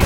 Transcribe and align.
the 0.00 0.05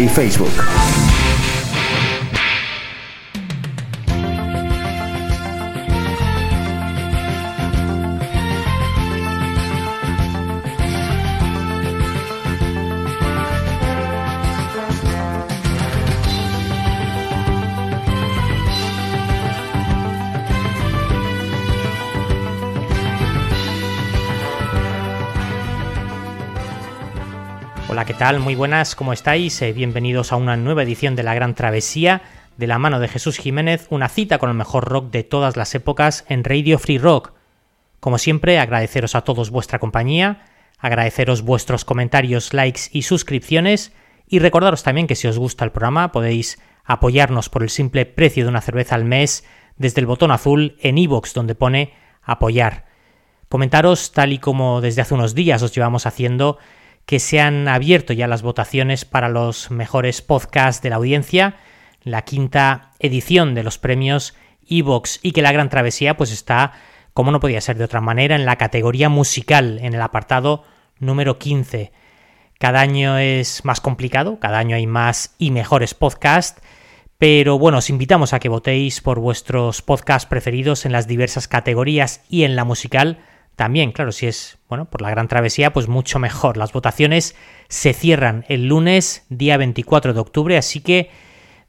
y 0.01 0.07
Facebook. 0.07 1.20
Muy 28.21 28.53
buenas, 28.53 28.95
¿cómo 28.95 29.13
estáis? 29.13 29.59
Eh, 29.63 29.73
bienvenidos 29.73 30.31
a 30.31 30.35
una 30.35 30.55
nueva 30.55 30.83
edición 30.83 31.15
de 31.15 31.23
La 31.23 31.33
Gran 31.33 31.55
Travesía, 31.55 32.21
de 32.55 32.67
la 32.67 32.77
mano 32.77 32.99
de 32.99 33.07
Jesús 33.07 33.39
Jiménez, 33.39 33.87
una 33.89 34.09
cita 34.09 34.37
con 34.37 34.51
el 34.51 34.55
mejor 34.55 34.87
rock 34.87 35.09
de 35.09 35.23
todas 35.23 35.57
las 35.57 35.73
épocas 35.73 36.23
en 36.29 36.43
Radio 36.43 36.77
Free 36.77 36.99
Rock. 36.99 37.33
Como 37.99 38.19
siempre, 38.19 38.59
agradeceros 38.59 39.15
a 39.15 39.21
todos 39.21 39.49
vuestra 39.49 39.79
compañía, 39.79 40.45
agradeceros 40.77 41.41
vuestros 41.41 41.83
comentarios, 41.83 42.53
likes 42.53 42.81
y 42.91 43.01
suscripciones, 43.01 43.91
y 44.27 44.37
recordaros 44.37 44.83
también 44.83 45.07
que 45.07 45.15
si 45.15 45.27
os 45.27 45.39
gusta 45.39 45.65
el 45.65 45.71
programa 45.71 46.11
podéis 46.11 46.61
apoyarnos 46.85 47.49
por 47.49 47.63
el 47.63 47.71
simple 47.71 48.05
precio 48.05 48.43
de 48.43 48.49
una 48.49 48.61
cerveza 48.61 48.93
al 48.93 49.03
mes 49.03 49.45
desde 49.77 49.99
el 49.99 50.05
botón 50.05 50.29
azul 50.29 50.77
en 50.79 50.99
iVoox 50.99 51.33
donde 51.33 51.55
pone 51.55 51.95
apoyar. 52.21 52.85
Comentaros, 53.49 54.11
tal 54.11 54.31
y 54.31 54.37
como 54.37 54.79
desde 54.79 55.01
hace 55.01 55.15
unos 55.15 55.33
días 55.33 55.63
os 55.63 55.73
llevamos 55.73 56.05
haciendo, 56.05 56.59
que 57.11 57.19
se 57.19 57.41
han 57.41 57.67
abierto 57.67 58.13
ya 58.13 58.25
las 58.25 58.41
votaciones 58.41 59.03
para 59.03 59.27
los 59.27 59.69
mejores 59.69 60.21
podcasts 60.21 60.81
de 60.81 60.91
la 60.91 60.95
audiencia, 60.95 61.57
la 62.03 62.21
quinta 62.21 62.91
edición 62.99 63.53
de 63.53 63.63
los 63.63 63.77
premios 63.77 64.33
Evox 64.65 65.19
y 65.21 65.33
que 65.33 65.41
la 65.41 65.51
Gran 65.51 65.67
Travesía 65.67 66.15
pues 66.15 66.31
está, 66.31 66.71
como 67.13 67.31
no 67.31 67.41
podía 67.41 67.59
ser 67.59 67.77
de 67.77 67.83
otra 67.83 67.99
manera, 67.99 68.37
en 68.37 68.45
la 68.45 68.55
categoría 68.55 69.09
musical, 69.09 69.79
en 69.81 69.93
el 69.93 70.01
apartado 70.01 70.63
número 70.99 71.37
15. 71.37 71.91
Cada 72.57 72.79
año 72.79 73.17
es 73.17 73.65
más 73.65 73.81
complicado, 73.81 74.39
cada 74.39 74.59
año 74.59 74.77
hay 74.77 74.87
más 74.87 75.35
y 75.37 75.51
mejores 75.51 75.93
podcasts, 75.93 76.61
pero 77.17 77.59
bueno, 77.59 77.79
os 77.79 77.89
invitamos 77.89 78.31
a 78.31 78.39
que 78.39 78.47
votéis 78.47 79.01
por 79.01 79.19
vuestros 79.19 79.81
podcasts 79.81 80.29
preferidos 80.29 80.85
en 80.85 80.93
las 80.93 81.07
diversas 81.07 81.49
categorías 81.49 82.23
y 82.29 82.43
en 82.43 82.55
la 82.55 82.63
musical 82.63 83.17
también, 83.55 83.91
claro, 83.91 84.11
si 84.11 84.27
es, 84.27 84.57
bueno, 84.69 84.85
por 84.85 85.01
la 85.01 85.09
gran 85.09 85.27
travesía, 85.27 85.73
pues 85.73 85.87
mucho 85.87 86.19
mejor. 86.19 86.57
Las 86.57 86.73
votaciones 86.73 87.35
se 87.67 87.93
cierran 87.93 88.45
el 88.47 88.67
lunes, 88.67 89.25
día 89.29 89.57
24 89.57 90.13
de 90.13 90.19
octubre, 90.19 90.57
así 90.57 90.81
que 90.81 91.11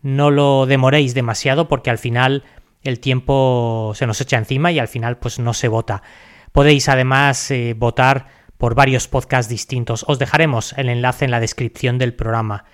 no 0.01 0.31
lo 0.31 0.67
demoréis 0.67 1.15
demasiado 1.15 1.69
porque 1.69 1.91
al 1.91 1.99
final 1.99 2.45
el 2.83 2.99
tiempo 2.99 3.93
se 3.95 4.07
nos 4.07 4.21
echa 4.21 4.39
encima 4.39 4.73
y 4.73 4.79
al 4.79 4.89
final 4.89 5.19
pues 5.19 5.39
no 5.39 5.55
se 5.55 5.69
vota. 5.69 6.03
Podéis 6.53 6.89
además 6.89 7.51
eh, 7.51 7.75
votar 7.77 8.27
por 8.59 8.75
varios 8.75 9.09
podcasts 9.09 9.49
distintos. 9.51 10.05
Os 10.09 10.19
dejaremos 10.19 10.75
el 10.77 10.89
enlace 10.89 11.25
en 11.25 11.31
la 11.31 11.41
descripción 11.41 11.99
del 11.99 12.15
programa. 12.15 12.65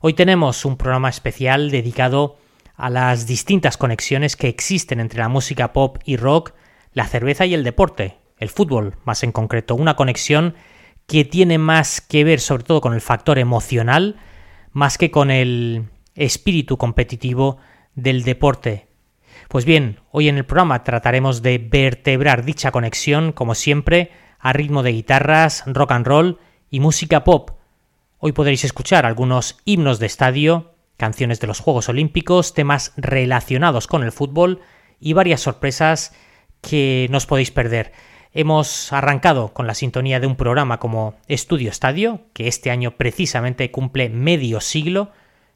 Hoy 0.00 0.14
tenemos 0.14 0.64
un 0.64 0.76
programa 0.76 1.08
especial 1.08 1.70
dedicado 1.70 2.38
a 2.76 2.90
las 2.90 3.26
distintas 3.26 3.76
conexiones 3.76 4.36
que 4.36 4.48
existen 4.48 5.00
entre 5.00 5.20
la 5.20 5.28
música 5.28 5.72
pop 5.72 5.98
y 6.04 6.16
rock, 6.16 6.52
la 6.92 7.06
cerveza 7.06 7.46
y 7.46 7.54
el 7.54 7.64
deporte, 7.64 8.18
el 8.38 8.48
fútbol 8.48 8.96
más 9.04 9.22
en 9.22 9.32
concreto, 9.32 9.74
una 9.74 9.96
conexión 9.96 10.54
que 11.06 11.24
tiene 11.24 11.58
más 11.58 12.00
que 12.00 12.24
ver 12.24 12.40
sobre 12.40 12.64
todo 12.64 12.80
con 12.80 12.94
el 12.94 13.00
factor 13.00 13.38
emocional, 13.38 14.16
más 14.72 14.98
que 14.98 15.10
con 15.10 15.30
el 15.30 15.88
espíritu 16.14 16.76
competitivo 16.76 17.58
del 17.94 18.24
deporte. 18.24 18.88
Pues 19.48 19.64
bien, 19.64 20.00
hoy 20.10 20.28
en 20.28 20.38
el 20.38 20.44
programa 20.44 20.82
trataremos 20.82 21.42
de 21.42 21.58
vertebrar 21.58 22.44
dicha 22.44 22.72
conexión, 22.72 23.32
como 23.32 23.54
siempre, 23.54 24.10
a 24.38 24.52
ritmo 24.52 24.82
de 24.82 24.92
guitarras, 24.92 25.64
rock 25.66 25.92
and 25.92 26.06
roll 26.06 26.38
y 26.70 26.80
música 26.80 27.24
pop. 27.24 27.50
Hoy 28.18 28.32
podréis 28.32 28.64
escuchar 28.64 29.06
algunos 29.06 29.58
himnos 29.64 29.98
de 29.98 30.06
estadio, 30.06 30.74
canciones 30.96 31.40
de 31.40 31.46
los 31.46 31.60
Juegos 31.60 31.88
Olímpicos, 31.88 32.54
temas 32.54 32.92
relacionados 32.96 33.86
con 33.86 34.02
el 34.02 34.12
fútbol 34.12 34.60
y 34.98 35.12
varias 35.12 35.42
sorpresas 35.42 36.14
que 36.60 37.06
no 37.10 37.18
os 37.18 37.26
podéis 37.26 37.50
perder. 37.50 37.92
Hemos 38.38 38.92
arrancado 38.92 39.54
con 39.54 39.66
la 39.66 39.72
sintonía 39.72 40.20
de 40.20 40.26
un 40.26 40.36
programa 40.36 40.78
como 40.78 41.14
Estudio 41.26 41.70
Estadio, 41.70 42.20
que 42.34 42.48
este 42.48 42.70
año 42.70 42.90
precisamente 42.90 43.70
cumple 43.70 44.10
medio 44.10 44.60
siglo, 44.60 45.10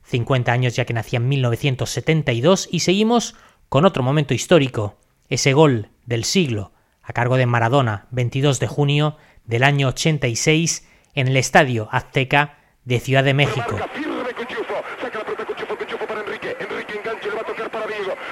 50 0.05 0.51
años 0.51 0.77
ya 0.77 0.87
que 0.87 0.95
nacía 0.95 1.19
en 1.19 1.29
1972, 1.29 2.71
y 2.73 2.81
seguimos 2.81 3.37
con 3.69 3.85
otro 3.85 4.03
momento 4.03 4.33
histórico, 4.33 4.97
ese 5.29 5.53
gol 5.53 5.91
del 6.07 6.25
siglo, 6.25 6.73
a 7.03 7.13
cargo 7.13 7.37
de 7.37 7.45
Maradona, 7.45 8.07
22 8.13 8.59
de 8.61 8.67
junio 8.67 9.19
del 9.45 9.63
año 9.63 9.89
86, 9.89 10.89
en 11.13 11.29
el 11.29 11.37
Estadio 11.37 11.87
Azteca 11.93 12.61
de 12.87 12.99
Ciudad 12.99 13.25
de 13.25 13.35
México. 13.35 13.77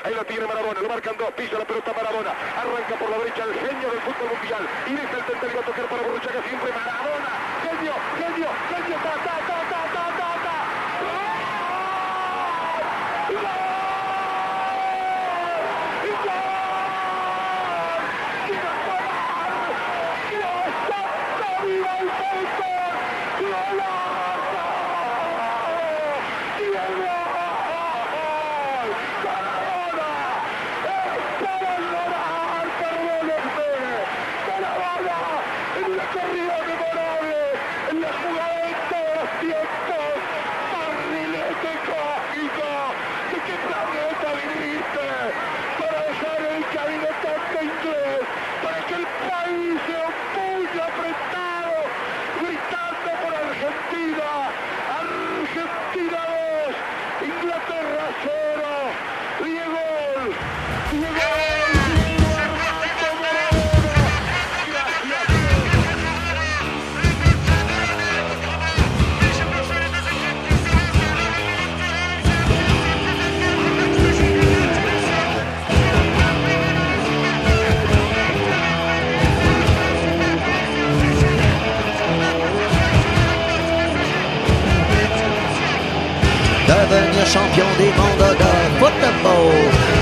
Ahí 0.05 0.15
lo 0.15 0.25
tiene 0.25 0.47
Maradona, 0.47 0.81
lo 0.81 0.89
marcan 0.89 1.17
dos, 1.19 1.31
pisa 1.33 1.59
la 1.59 1.67
pelota 1.67 1.93
Maradona. 1.93 2.31
Arranca 2.31 2.99
por 2.99 3.11
la 3.11 3.19
derecha 3.19 3.38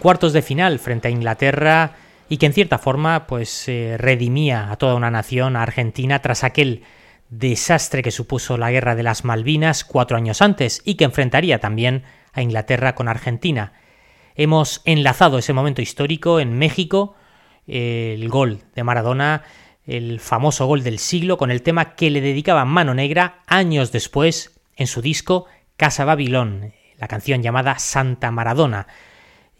Cuartos 0.00 0.32
de 0.32 0.42
final 0.42 0.78
frente 0.80 1.08
a 1.08 1.12
Inglaterra 1.12 1.92
y 2.28 2.38
que 2.38 2.46
en 2.46 2.52
cierta 2.52 2.78
forma 2.78 3.26
pues 3.26 3.68
eh, 3.68 3.96
redimía 3.98 4.70
a 4.70 4.76
toda 4.76 4.94
una 4.94 5.10
nación, 5.10 5.56
a 5.56 5.62
Argentina, 5.62 6.20
tras 6.20 6.42
aquel 6.42 6.82
desastre 7.28 8.02
que 8.02 8.10
supuso 8.10 8.56
la 8.56 8.72
guerra 8.72 8.96
de 8.96 9.04
las 9.04 9.24
Malvinas 9.24 9.84
cuatro 9.84 10.16
años 10.16 10.42
antes 10.42 10.82
y 10.84 10.94
que 10.94 11.04
enfrentaría 11.04 11.60
también 11.60 12.02
a 12.32 12.42
Inglaterra 12.42 12.94
con 12.94 13.08
Argentina. 13.08 13.72
Hemos 14.34 14.82
enlazado 14.84 15.38
ese 15.38 15.52
momento 15.52 15.82
histórico 15.82 16.40
en 16.40 16.58
México, 16.58 17.14
el 17.66 18.28
gol 18.28 18.62
de 18.74 18.84
Maradona, 18.84 19.42
el 19.86 20.20
famoso 20.20 20.66
gol 20.66 20.82
del 20.82 20.98
siglo, 20.98 21.36
con 21.36 21.50
el 21.50 21.62
tema 21.62 21.94
que 21.94 22.10
le 22.10 22.20
dedicaba 22.20 22.64
Mano 22.64 22.94
Negra 22.94 23.40
años 23.46 23.92
después 23.92 24.60
en 24.76 24.86
su 24.86 25.02
disco 25.02 25.46
Casa 25.76 26.04
Babilón, 26.04 26.72
la 26.98 27.08
canción 27.08 27.42
llamada 27.42 27.78
Santa 27.78 28.30
Maradona. 28.30 28.86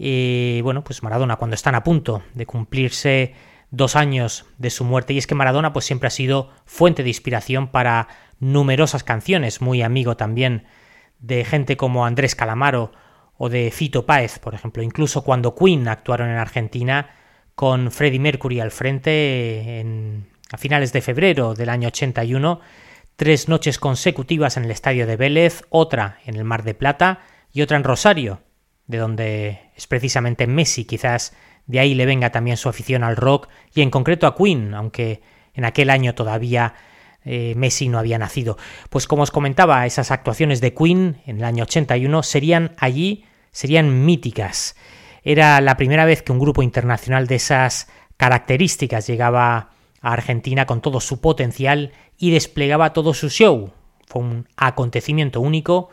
Y 0.03 0.63
bueno, 0.63 0.83
pues 0.83 1.03
Maradona, 1.03 1.37
cuando 1.37 1.55
están 1.55 1.75
a 1.75 1.85
punto 1.85 2.23
de 2.33 2.47
cumplirse 2.47 3.35
dos 3.71 3.97
años 3.97 4.47
de 4.57 4.71
su 4.71 4.83
muerte, 4.83 5.13
y 5.13 5.19
es 5.19 5.27
que 5.27 5.35
Maradona 5.35 5.75
pues 5.75 5.85
siempre 5.85 6.07
ha 6.07 6.11
sido 6.11 6.49
fuente 6.65 7.03
de 7.03 7.11
inspiración 7.11 7.69
para 7.69 8.09
numerosas 8.39 9.05
canciones, 9.05 9.61
muy 9.61 9.83
amigo 9.83 10.17
también 10.17 10.65
de 11.19 11.45
gente 11.45 11.77
como 11.77 12.07
Andrés 12.07 12.35
Calamaro 12.35 12.93
o 13.37 13.51
de 13.51 13.71
Fito 13.71 14.07
Páez, 14.07 14.39
por 14.39 14.55
ejemplo, 14.55 14.83
incluso 14.83 15.23
cuando 15.23 15.55
Queen 15.55 15.87
actuaron 15.87 16.31
en 16.31 16.39
Argentina 16.39 17.11
con 17.55 17.91
Freddie 17.91 18.21
Mercury 18.21 18.59
al 18.61 18.71
frente 18.71 19.81
en, 19.81 20.31
a 20.51 20.57
finales 20.57 20.95
de 20.95 21.03
febrero 21.03 21.53
del 21.53 21.69
año 21.69 21.89
81, 21.89 22.61
tres 23.17 23.51
noches 23.51 23.79
consecutivas 23.79 24.57
en 24.57 24.65
el 24.65 24.71
estadio 24.71 25.07
de 25.07 25.19
Vélez, 25.19 25.63
otra 25.69 26.21
en 26.25 26.37
el 26.37 26.45
Mar 26.45 26.63
de 26.63 26.73
Plata 26.73 27.21
y 27.53 27.61
otra 27.61 27.77
en 27.77 27.85
Rosario, 27.85 28.41
de 28.91 28.99
donde 28.99 29.61
es 29.77 29.87
precisamente 29.87 30.49
Messi, 30.49 30.85
quizás 30.85 31.33
de 31.67 31.79
ahí 31.79 31.95
le 31.95 32.07
venga 32.07 32.31
también 32.31 32.57
su 32.57 32.69
afición 32.69 33.05
al 33.05 33.17
rock 33.17 33.49
y 33.73 33.83
en 33.83 33.91
concreto 33.91 34.27
a 34.27 34.35
Queen, 34.35 34.75
aunque 34.75 35.23
en 35.55 35.65
aquel 35.65 35.91
año 35.91 36.15
todavía 36.17 36.75
eh, 37.25 37.55
Messi 37.57 37.89
no 37.89 38.01
había 38.01 38.19
nacido. 38.19 38.59
Pues 38.91 39.07
como 39.07 39.23
os 39.23 39.31
comentaba, 39.31 39.87
esas 39.87 40.11
actuaciones 40.11 40.61
de 40.61 40.75
Queen 40.75 41.19
en 41.27 41.39
el 41.39 41.45
año 41.45 41.63
81 41.63 42.23
serían 42.25 42.73
allí, 42.79 43.25
serían 43.53 44.05
míticas. 44.05 44.75
Era 45.23 45.61
la 45.61 45.77
primera 45.77 46.05
vez 46.05 46.23
que 46.23 46.33
un 46.33 46.41
grupo 46.41 46.63
internacional 46.63 47.29
de 47.29 47.37
esas 47.37 47.89
características 48.17 49.07
llegaba 49.07 49.71
a 50.01 50.13
Argentina 50.13 50.67
con 50.67 50.81
todo 50.81 50.99
su 50.99 51.21
potencial 51.21 51.93
y 52.19 52.33
desplegaba 52.33 52.93
todo 52.93 53.15
su 53.15 53.29
show. 53.29 53.73
Fue 54.09 54.23
un 54.23 54.49
acontecimiento 54.57 55.41
único 55.41 55.91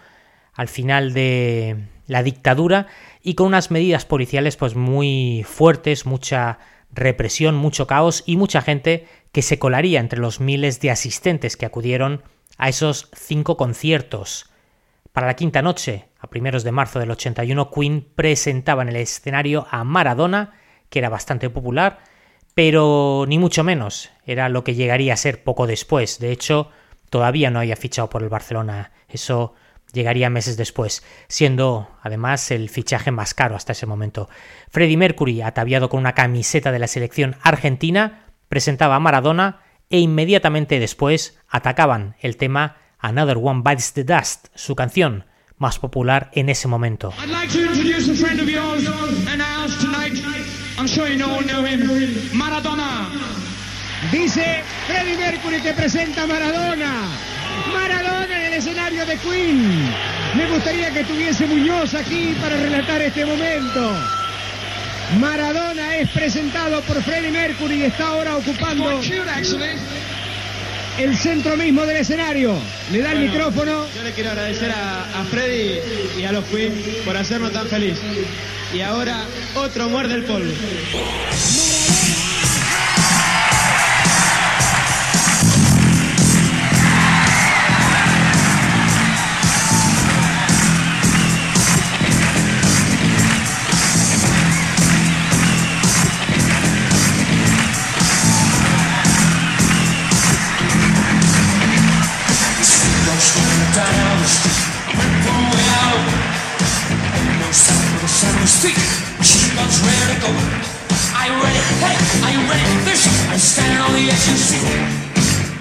al 0.56 0.70
final 0.70 1.14
de 1.14 1.86
la 2.08 2.24
dictadura 2.24 2.88
y 3.22 3.36
con 3.36 3.48
unas 3.48 3.70
medidas 3.70 4.06
policiales 4.06 4.56
pues 4.56 4.76
muy 4.76 5.46
fuertes, 5.48 6.06
mucha 6.06 6.60
represión, 6.92 7.56
mucho 7.56 7.86
caos 7.86 8.24
y 8.26 8.38
mucha 8.38 8.62
gente 8.62 9.08
que 9.32 9.42
se 9.42 9.60
colaría 9.60 10.00
entre 10.00 10.20
los 10.20 10.40
miles 10.40 10.80
de 10.80 10.90
asistentes 10.90 11.58
que 11.58 11.66
acudieron 11.66 12.24
a 12.58 12.70
esos 12.70 13.10
cinco 13.14 13.58
conciertos. 13.58 14.50
Para 15.12 15.28
la 15.28 15.36
quinta 15.36 15.62
noche, 15.62 16.06
a 16.20 16.28
primeros 16.28 16.64
de 16.64 16.72
marzo 16.72 17.00
del 17.00 17.12
81, 17.12 17.72
Queen 17.72 18.08
presentaba 18.16 18.82
en 18.82 18.90
el 18.90 18.96
escenario 18.98 19.68
a 19.70 19.84
Maradona, 19.84 20.54
que 20.90 21.00
era 21.00 21.10
bastante 21.10 21.50
popular, 21.50 22.00
pero 22.54 23.26
ni 23.28 23.38
mucho 23.38 23.64
menos 23.64 24.12
era 24.26 24.50
lo 24.50 24.64
que 24.64 24.76
llegaría 24.76 25.14
a 25.14 25.18
ser 25.18 25.44
poco 25.44 25.68
después. 25.68 26.20
De 26.20 26.32
hecho, 26.32 26.72
todavía 27.10 27.52
no 27.52 27.60
había 27.60 27.76
fichado 27.76 28.10
por 28.10 28.24
el 28.24 28.30
Barcelona. 28.30 28.92
Eso 29.08 29.54
llegaría 29.98 30.30
meses 30.30 30.56
después, 30.56 31.04
siendo 31.28 31.90
además 32.02 32.52
el 32.52 32.70
fichaje 32.70 33.12
más 33.12 33.34
caro 33.34 33.58
hasta 33.58 33.74
ese 33.74 33.86
momento. 33.86 34.30
Freddie 34.70 34.96
Mercury, 34.96 35.42
ataviado 35.42 35.90
con 35.90 36.00
una 36.00 36.14
camiseta 36.14 36.72
de 36.72 36.80
la 36.80 36.88
selección 36.88 37.36
argentina, 37.42 38.28
presentaba 38.48 38.96
a 38.96 39.00
Maradona 39.00 39.60
e 39.90 40.00
inmediatamente 40.00 40.80
después 40.80 41.38
atacaban 41.50 42.16
el 42.22 42.38
tema 42.38 42.78
Another 43.00 43.38
One 43.42 43.62
Bites 43.66 43.94
the 43.94 44.04
Dust, 44.04 44.48
su 44.56 44.76
canción 44.76 45.26
más 45.58 45.80
popular 45.80 46.30
en 46.34 46.50
ese 46.50 46.68
momento. 46.68 47.12
Maradona. 52.34 53.10
Dice 54.12 54.64
Freddie 54.86 55.18
Mercury 55.18 55.60
presenta 55.74 56.24
a 56.24 56.28
Maradona. 56.28 57.37
Maradona 57.74 58.40
en 58.40 58.54
el 58.54 58.54
escenario 58.54 59.06
de 59.06 59.18
Queen. 59.18 59.94
Me 60.36 60.46
gustaría 60.48 60.92
que 60.92 61.04
tuviese 61.04 61.46
Muñoz 61.48 61.94
aquí 61.94 62.36
para 62.42 62.58
relatar 62.58 63.02
este 63.02 63.26
momento. 63.26 63.96
Maradona 65.20 65.98
es 65.98 66.10
presentado 66.10 66.82
por 66.82 67.02
Freddie 67.04 67.32
Mercury 67.32 67.76
y 67.76 67.84
está 67.84 68.08
ahora 68.08 68.36
ocupando 68.38 69.02
el 70.98 71.16
centro 71.18 71.56
mismo 71.56 71.86
del 71.86 71.98
escenario. 71.98 72.56
Le 72.92 73.02
da 73.02 73.12
el 73.12 73.20
micrófono. 73.20 73.86
Yo 73.96 74.04
le 74.04 74.12
quiero 74.14 74.32
agradecer 74.32 74.72
a, 74.72 75.22
a 75.22 75.24
Freddy 75.26 75.80
y 76.20 76.24
a 76.26 76.32
los 76.32 76.46
Queen 76.46 76.74
por 77.06 77.16
hacernos 77.16 77.54
tan 77.54 77.68
feliz. 77.68 77.98
Y 78.74 78.82
ahora 78.82 79.24
otro 79.56 79.88
muerde 79.90 80.16
el 80.16 80.24
polvo. 80.24 80.52
sick. 108.48 108.76
She 109.24 109.52
was 109.60 109.76
ready 109.84 110.14
to 110.14 110.22
go. 110.22 110.30
Are 110.32 111.28
you 111.28 111.36
ready, 111.44 111.60
hey, 111.84 111.98
are 112.24 112.32
you 112.32 112.42
ready. 112.50 112.64
This 112.86 113.04
I'm 113.30 113.38
standing 113.38 113.80
on 113.80 113.92
the 113.92 114.08
edge 114.08 114.28
and 114.32 114.40
see. 114.40 114.64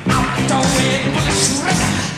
Out 0.09 0.38
the 0.49 0.59
window, 0.76 1.19
it 1.19 1.26
was 1.26 1.64
ready. 1.64 2.15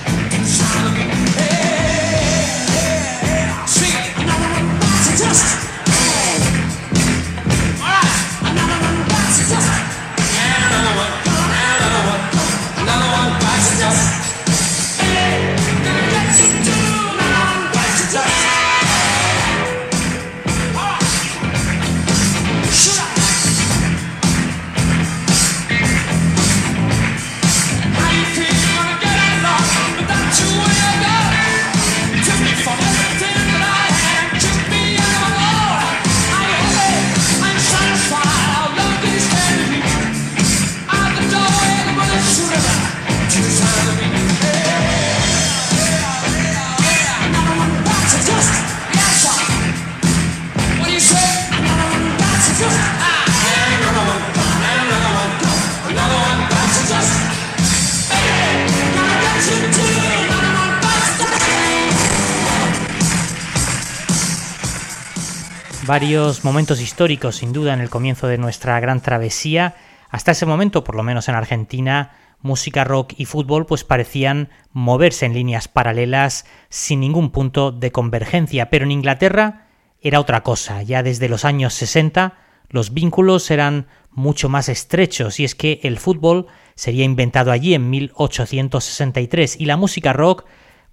Varios 65.98 66.44
momentos 66.44 66.80
históricos 66.80 67.34
sin 67.34 67.52
duda 67.52 67.74
en 67.74 67.80
el 67.80 67.90
comienzo 67.90 68.28
de 68.28 68.38
nuestra 68.38 68.78
gran 68.78 69.00
travesía. 69.00 69.74
Hasta 70.10 70.30
ese 70.30 70.46
momento, 70.46 70.84
por 70.84 70.94
lo 70.94 71.02
menos 71.02 71.28
en 71.28 71.34
Argentina, 71.34 72.12
música 72.40 72.84
rock 72.84 73.14
y 73.16 73.24
fútbol 73.24 73.66
pues 73.66 73.82
parecían 73.82 74.48
moverse 74.70 75.26
en 75.26 75.34
líneas 75.34 75.66
paralelas 75.66 76.46
sin 76.68 77.00
ningún 77.00 77.32
punto 77.32 77.72
de 77.72 77.90
convergencia, 77.90 78.70
pero 78.70 78.84
en 78.84 78.92
Inglaterra 78.92 79.66
era 80.00 80.20
otra 80.20 80.44
cosa. 80.44 80.84
Ya 80.84 81.02
desde 81.02 81.28
los 81.28 81.44
años 81.44 81.74
60 81.74 82.34
los 82.68 82.94
vínculos 82.94 83.50
eran 83.50 83.88
mucho 84.12 84.48
más 84.48 84.68
estrechos 84.68 85.40
y 85.40 85.44
es 85.44 85.56
que 85.56 85.80
el 85.82 85.98
fútbol 85.98 86.46
sería 86.76 87.04
inventado 87.04 87.50
allí 87.50 87.74
en 87.74 87.90
1863 87.90 89.60
y 89.60 89.64
la 89.64 89.76
música 89.76 90.12
rock 90.12 90.44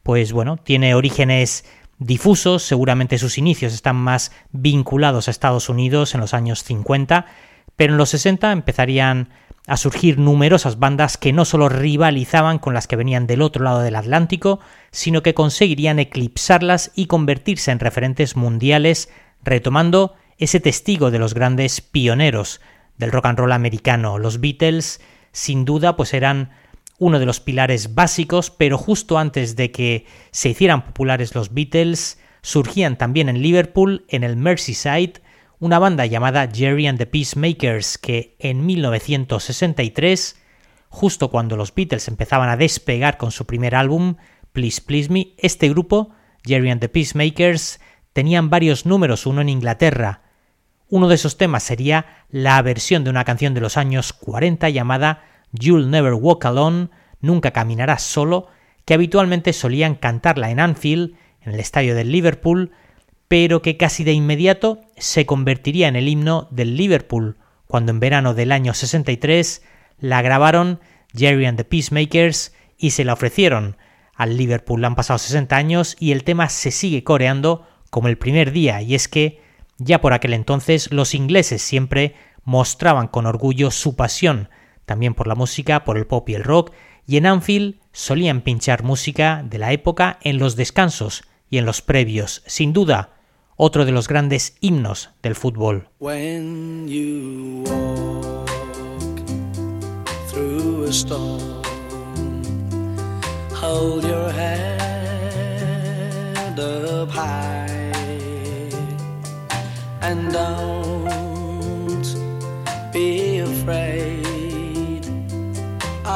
pues 0.01 0.33
bueno, 0.33 0.57
tiene 0.57 0.95
orígenes 0.95 1.63
difusos, 1.99 2.63
seguramente 2.63 3.17
sus 3.17 3.37
inicios 3.37 3.73
están 3.73 3.95
más 3.95 4.31
vinculados 4.51 5.27
a 5.27 5.31
Estados 5.31 5.69
Unidos 5.69 6.13
en 6.13 6.21
los 6.21 6.33
años 6.33 6.63
50, 6.63 7.25
pero 7.75 7.93
en 7.93 7.97
los 7.97 8.09
60 8.09 8.51
empezarían 8.51 9.29
a 9.67 9.77
surgir 9.77 10.19
numerosas 10.19 10.77
bandas 10.77 11.17
que 11.17 11.33
no 11.33 11.43
solo 11.43 11.69
rivalizaban 11.69 12.59
con 12.59 12.73
las 12.73 12.87
que 12.87 12.95
venían 12.95 13.25
del 13.25 13.41
otro 13.41 13.63
lado 13.63 13.81
del 13.81 13.95
Atlántico, 13.95 14.59
sino 14.91 15.23
que 15.23 15.33
conseguirían 15.33 15.97
eclipsarlas 15.97 16.91
y 16.95 17.07
convertirse 17.07 17.71
en 17.71 17.79
referentes 17.79 18.35
mundiales, 18.35 19.09
retomando 19.43 20.15
ese 20.37 20.59
testigo 20.59 21.09
de 21.11 21.19
los 21.19 21.33
grandes 21.33 21.81
pioneros 21.81 22.61
del 22.97 23.11
rock 23.11 23.25
and 23.25 23.39
roll 23.39 23.51
americano. 23.51 24.19
Los 24.19 24.39
Beatles, 24.39 25.01
sin 25.31 25.65
duda, 25.65 25.95
pues 25.95 26.13
eran 26.13 26.51
uno 26.97 27.19
de 27.19 27.25
los 27.25 27.39
pilares 27.39 27.95
básicos, 27.95 28.51
pero 28.51 28.77
justo 28.77 29.17
antes 29.17 29.55
de 29.55 29.71
que 29.71 30.05
se 30.31 30.49
hicieran 30.49 30.85
populares 30.85 31.35
los 31.35 31.53
Beatles, 31.53 32.19
surgían 32.41 32.97
también 32.97 33.27
en 33.27 33.41
Liverpool, 33.41 34.05
en 34.07 34.23
el 34.23 34.37
Merseyside, 34.37 35.21
una 35.59 35.79
banda 35.79 36.05
llamada 36.05 36.49
Jerry 36.53 36.87
and 36.87 36.97
the 36.97 37.05
Peacemakers 37.05 37.97
que 37.97 38.35
en 38.39 38.65
1963, 38.65 40.39
justo 40.89 41.29
cuando 41.29 41.55
los 41.55 41.73
Beatles 41.73 42.07
empezaban 42.07 42.49
a 42.49 42.57
despegar 42.57 43.17
con 43.17 43.31
su 43.31 43.45
primer 43.45 43.75
álbum, 43.75 44.15
Please 44.53 44.81
Please 44.81 45.11
Me, 45.11 45.33
este 45.37 45.69
grupo, 45.69 46.11
Jerry 46.45 46.69
and 46.69 46.81
the 46.81 46.89
Peacemakers, 46.89 47.79
tenían 48.13 48.49
varios 48.49 48.85
números 48.85 49.25
uno 49.25 49.41
en 49.41 49.49
Inglaterra. 49.49 50.21
Uno 50.87 51.07
de 51.07 51.15
esos 51.15 51.37
temas 51.37 51.63
sería 51.63 52.23
la 52.29 52.61
versión 52.61 53.03
de 53.03 53.09
una 53.09 53.25
canción 53.25 53.53
de 53.53 53.61
los 53.61 53.75
años 53.75 54.13
40 54.13 54.69
llamada 54.69 55.23
You'll 55.59 55.89
Never 55.89 56.13
Walk 56.13 56.45
Alone, 56.45 56.89
Nunca 57.21 57.51
Caminarás 57.51 58.03
Solo, 58.03 58.47
que 58.85 58.93
habitualmente 58.93 59.53
solían 59.53 59.95
cantarla 59.95 60.51
en 60.51 60.59
Anfield, 60.59 61.15
en 61.41 61.53
el 61.53 61.59
estadio 61.59 61.95
del 61.95 62.12
Liverpool, 62.12 62.71
pero 63.27 63.62
que 63.62 63.77
casi 63.77 64.03
de 64.03 64.13
inmediato 64.13 64.81
se 64.97 65.25
convertiría 65.25 65.88
en 65.88 65.95
el 65.95 66.07
himno 66.07 66.47
del 66.51 66.77
Liverpool, 66.77 67.38
cuando 67.67 67.91
en 67.91 68.00
verano 68.00 68.33
del 68.33 68.51
año 68.51 68.74
63 68.74 69.63
la 70.00 70.21
grabaron 70.21 70.79
Jerry 71.15 71.45
and 71.45 71.57
the 71.57 71.63
Peacemakers 71.63 72.53
y 72.77 72.91
se 72.91 73.03
la 73.03 73.13
ofrecieron 73.13 73.77
al 74.15 74.38
Liverpool. 74.38 74.83
Han 74.85 74.95
pasado 74.95 75.17
60 75.17 75.55
años 75.55 75.95
y 76.00 76.12
el 76.12 76.24
tema 76.24 76.50
se 76.50 76.71
sigue 76.71 77.03
coreando 77.03 77.67
como 77.89 78.07
el 78.07 78.17
primer 78.17 78.51
día, 78.51 78.81
y 78.81 78.93
es 78.93 79.07
que 79.07 79.41
ya 79.77 80.01
por 80.01 80.13
aquel 80.13 80.33
entonces 80.33 80.91
los 80.91 81.13
ingleses 81.13 81.62
siempre 81.62 82.15
mostraban 82.43 83.07
con 83.07 83.25
orgullo 83.25 83.71
su 83.71 83.95
pasión 83.95 84.50
también 84.86 85.13
por 85.13 85.27
la 85.27 85.36
música, 85.36 85.84
por 85.84 85.98
el 85.98 86.08
pop 86.08 86.30
y 86.30 86.36
el 86.36 86.44
rock, 86.44 86.72
y 87.08 87.18
en 87.18 87.25
Anfield 87.25 87.80
solían 87.92 88.42
pinchar 88.42 88.84
música 88.84 89.44
de 89.44 89.58
la 89.58 89.72
época 89.72 90.18
en 90.22 90.38
los 90.39 90.56
descansos 90.56 91.24
y 91.50 91.58
en 91.58 91.65
los 91.65 91.82
previos. 91.82 92.44
Sin 92.46 92.74
duda, 92.74 93.12
otro 93.56 93.86
de 93.86 93.92
los 93.92 94.08
grandes 94.08 94.58
himnos 94.62 95.12
del 95.22 95.36
fútbol. 95.36 95.89
You 96.00 97.63
walk 97.65 98.50
through 100.30 100.86
a 100.88 100.92
storm, 100.92 101.62
hold 103.54 104.04
your 104.04 104.32
head 104.32 104.65
up 106.60 107.10
high 107.10 107.75
and 110.01 110.32
don't 110.32 112.06
be 112.92 113.39
afraid 113.39 114.25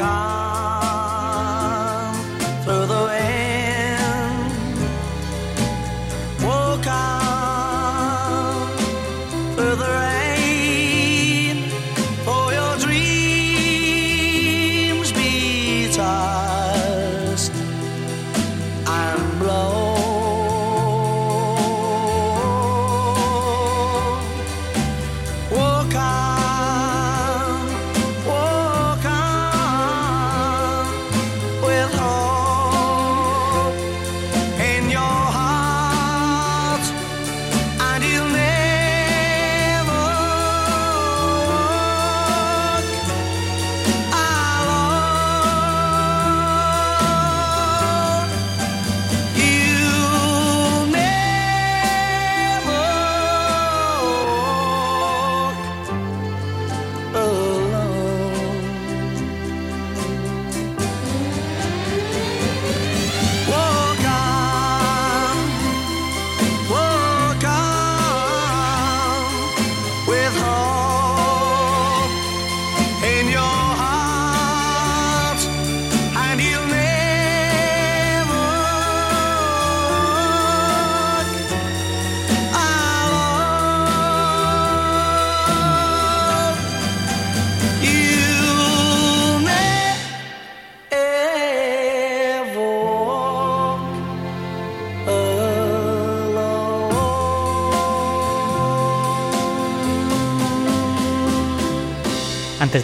Walk 0.00 0.59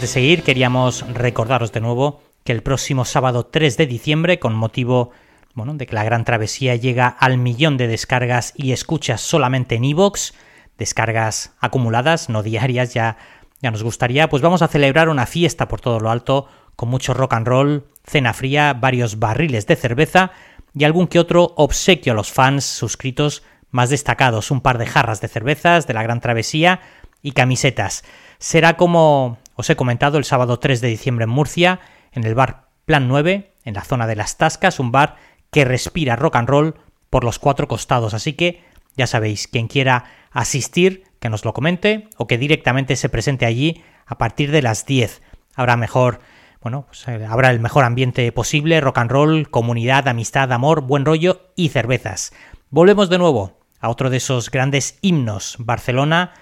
seguir, 0.06 0.42
queríamos 0.42 1.04
recordaros 1.12 1.72
de 1.72 1.80
nuevo 1.80 2.20
que 2.44 2.52
el 2.52 2.62
próximo 2.62 3.04
sábado 3.04 3.46
3 3.46 3.76
de 3.76 3.86
diciembre, 3.86 4.38
con 4.38 4.54
motivo 4.54 5.10
bueno, 5.56 5.74
de 5.74 5.86
que 5.86 5.94
la 5.94 6.04
gran 6.04 6.24
travesía 6.24 6.76
llega 6.76 7.08
al 7.08 7.38
millón 7.38 7.78
de 7.78 7.88
descargas 7.88 8.52
y 8.56 8.72
escuchas 8.72 9.22
solamente 9.22 9.74
en 9.76 9.84
iVoox, 9.84 10.32
descargas 10.76 11.54
acumuladas, 11.60 12.28
no 12.28 12.42
diarias, 12.42 12.92
ya, 12.92 13.16
ya 13.62 13.70
nos 13.70 13.82
gustaría, 13.82 14.28
pues 14.28 14.42
vamos 14.42 14.60
a 14.60 14.68
celebrar 14.68 15.08
una 15.08 15.24
fiesta 15.24 15.66
por 15.66 15.80
todo 15.80 15.98
lo 15.98 16.10
alto, 16.10 16.46
con 16.76 16.90
mucho 16.90 17.14
rock 17.14 17.32
and 17.32 17.48
roll, 17.48 17.86
cena 18.04 18.34
fría, 18.34 18.74
varios 18.74 19.18
barriles 19.18 19.66
de 19.66 19.76
cerveza 19.76 20.30
y 20.74 20.84
algún 20.84 21.06
que 21.06 21.18
otro 21.18 21.54
obsequio 21.56 22.12
a 22.12 22.16
los 22.16 22.30
fans 22.30 22.66
suscritos 22.66 23.42
más 23.70 23.88
destacados, 23.88 24.50
un 24.50 24.60
par 24.60 24.76
de 24.76 24.86
jarras 24.86 25.22
de 25.22 25.28
cervezas 25.28 25.86
de 25.86 25.94
la 25.94 26.02
gran 26.02 26.20
travesía 26.20 26.80
y 27.22 27.32
camisetas. 27.32 28.04
Será 28.38 28.76
como 28.76 29.38
os 29.56 29.70
he 29.70 29.76
comentado 29.76 30.18
el 30.18 30.24
sábado 30.24 30.58
3 30.58 30.80
de 30.80 30.88
diciembre 30.88 31.24
en 31.24 31.30
Murcia, 31.30 31.80
en 32.12 32.24
el 32.24 32.34
bar 32.34 32.68
Plan 32.84 33.08
9, 33.08 33.54
en 33.64 33.74
la 33.74 33.82
zona 33.82 34.06
de 34.06 34.14
Las 34.14 34.36
Tascas, 34.36 34.78
un 34.78 34.92
bar 34.92 35.16
que 35.50 35.64
respira 35.64 36.14
rock 36.14 36.36
and 36.36 36.48
roll 36.48 36.74
por 37.10 37.24
los 37.24 37.38
cuatro 37.38 37.66
costados, 37.66 38.14
así 38.14 38.34
que 38.34 38.62
ya 38.96 39.06
sabéis, 39.06 39.48
quien 39.48 39.68
quiera 39.68 40.04
asistir, 40.30 41.04
que 41.18 41.30
nos 41.30 41.44
lo 41.44 41.54
comente 41.54 42.08
o 42.16 42.26
que 42.26 42.38
directamente 42.38 42.96
se 42.96 43.08
presente 43.08 43.46
allí 43.46 43.82
a 44.06 44.18
partir 44.18 44.50
de 44.50 44.62
las 44.62 44.86
10. 44.86 45.22
Habrá 45.54 45.76
mejor, 45.76 46.20
bueno, 46.60 46.86
pues 46.86 47.08
eh, 47.08 47.26
habrá 47.26 47.50
el 47.50 47.60
mejor 47.60 47.84
ambiente 47.84 48.30
posible, 48.32 48.80
rock 48.80 48.98
and 48.98 49.10
roll, 49.10 49.50
comunidad, 49.50 50.08
amistad, 50.08 50.52
amor, 50.52 50.82
buen 50.82 51.04
rollo 51.04 51.50
y 51.56 51.70
cervezas. 51.70 52.32
Volvemos 52.70 53.08
de 53.08 53.18
nuevo 53.18 53.58
a 53.80 53.88
otro 53.88 54.10
de 54.10 54.18
esos 54.18 54.50
grandes 54.50 54.98
himnos. 55.00 55.56
Barcelona 55.58 56.34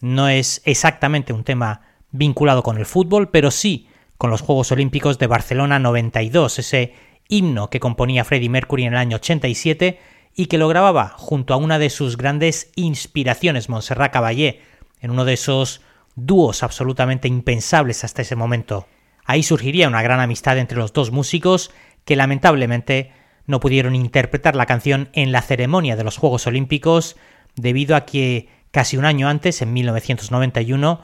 no 0.00 0.28
es 0.28 0.62
exactamente 0.64 1.32
un 1.32 1.44
tema 1.44 1.91
vinculado 2.12 2.62
con 2.62 2.78
el 2.78 2.86
fútbol, 2.86 3.30
pero 3.30 3.50
sí 3.50 3.88
con 4.18 4.30
los 4.30 4.42
Juegos 4.42 4.70
Olímpicos 4.70 5.18
de 5.18 5.26
Barcelona 5.26 5.80
92, 5.80 6.60
ese 6.60 6.94
himno 7.28 7.70
que 7.70 7.80
componía 7.80 8.24
Freddie 8.24 8.48
Mercury 8.48 8.84
en 8.84 8.92
el 8.92 8.98
año 8.98 9.16
87 9.16 9.98
y 10.36 10.46
que 10.46 10.58
lo 10.58 10.68
grababa 10.68 11.14
junto 11.16 11.54
a 11.54 11.56
una 11.56 11.78
de 11.78 11.90
sus 11.90 12.16
grandes 12.16 12.70
inspiraciones, 12.76 13.68
Montserrat 13.68 14.12
Caballé, 14.12 14.60
en 15.00 15.10
uno 15.10 15.24
de 15.24 15.32
esos 15.32 15.80
dúos 16.14 16.62
absolutamente 16.62 17.26
impensables 17.26 18.04
hasta 18.04 18.22
ese 18.22 18.36
momento. 18.36 18.86
Ahí 19.24 19.42
surgiría 19.42 19.88
una 19.88 20.02
gran 20.02 20.20
amistad 20.20 20.58
entre 20.58 20.78
los 20.78 20.92
dos 20.92 21.10
músicos 21.10 21.70
que 22.04 22.16
lamentablemente 22.16 23.12
no 23.46 23.60
pudieron 23.60 23.94
interpretar 23.94 24.56
la 24.56 24.66
canción 24.66 25.08
en 25.12 25.32
la 25.32 25.42
ceremonia 25.42 25.96
de 25.96 26.04
los 26.04 26.16
Juegos 26.16 26.46
Olímpicos 26.46 27.16
debido 27.56 27.96
a 27.96 28.04
que 28.04 28.48
casi 28.70 28.96
un 28.96 29.04
año 29.04 29.28
antes, 29.28 29.62
en 29.62 29.72
1991, 29.72 31.00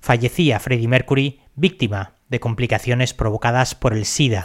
fallecía 0.00 0.58
Freddie 0.58 0.88
Mercury 0.88 1.40
víctima 1.54 2.14
de 2.28 2.40
complicaciones 2.40 3.14
provocadas 3.14 3.74
por 3.74 3.92
el 3.92 4.04
SIDA. 4.06 4.44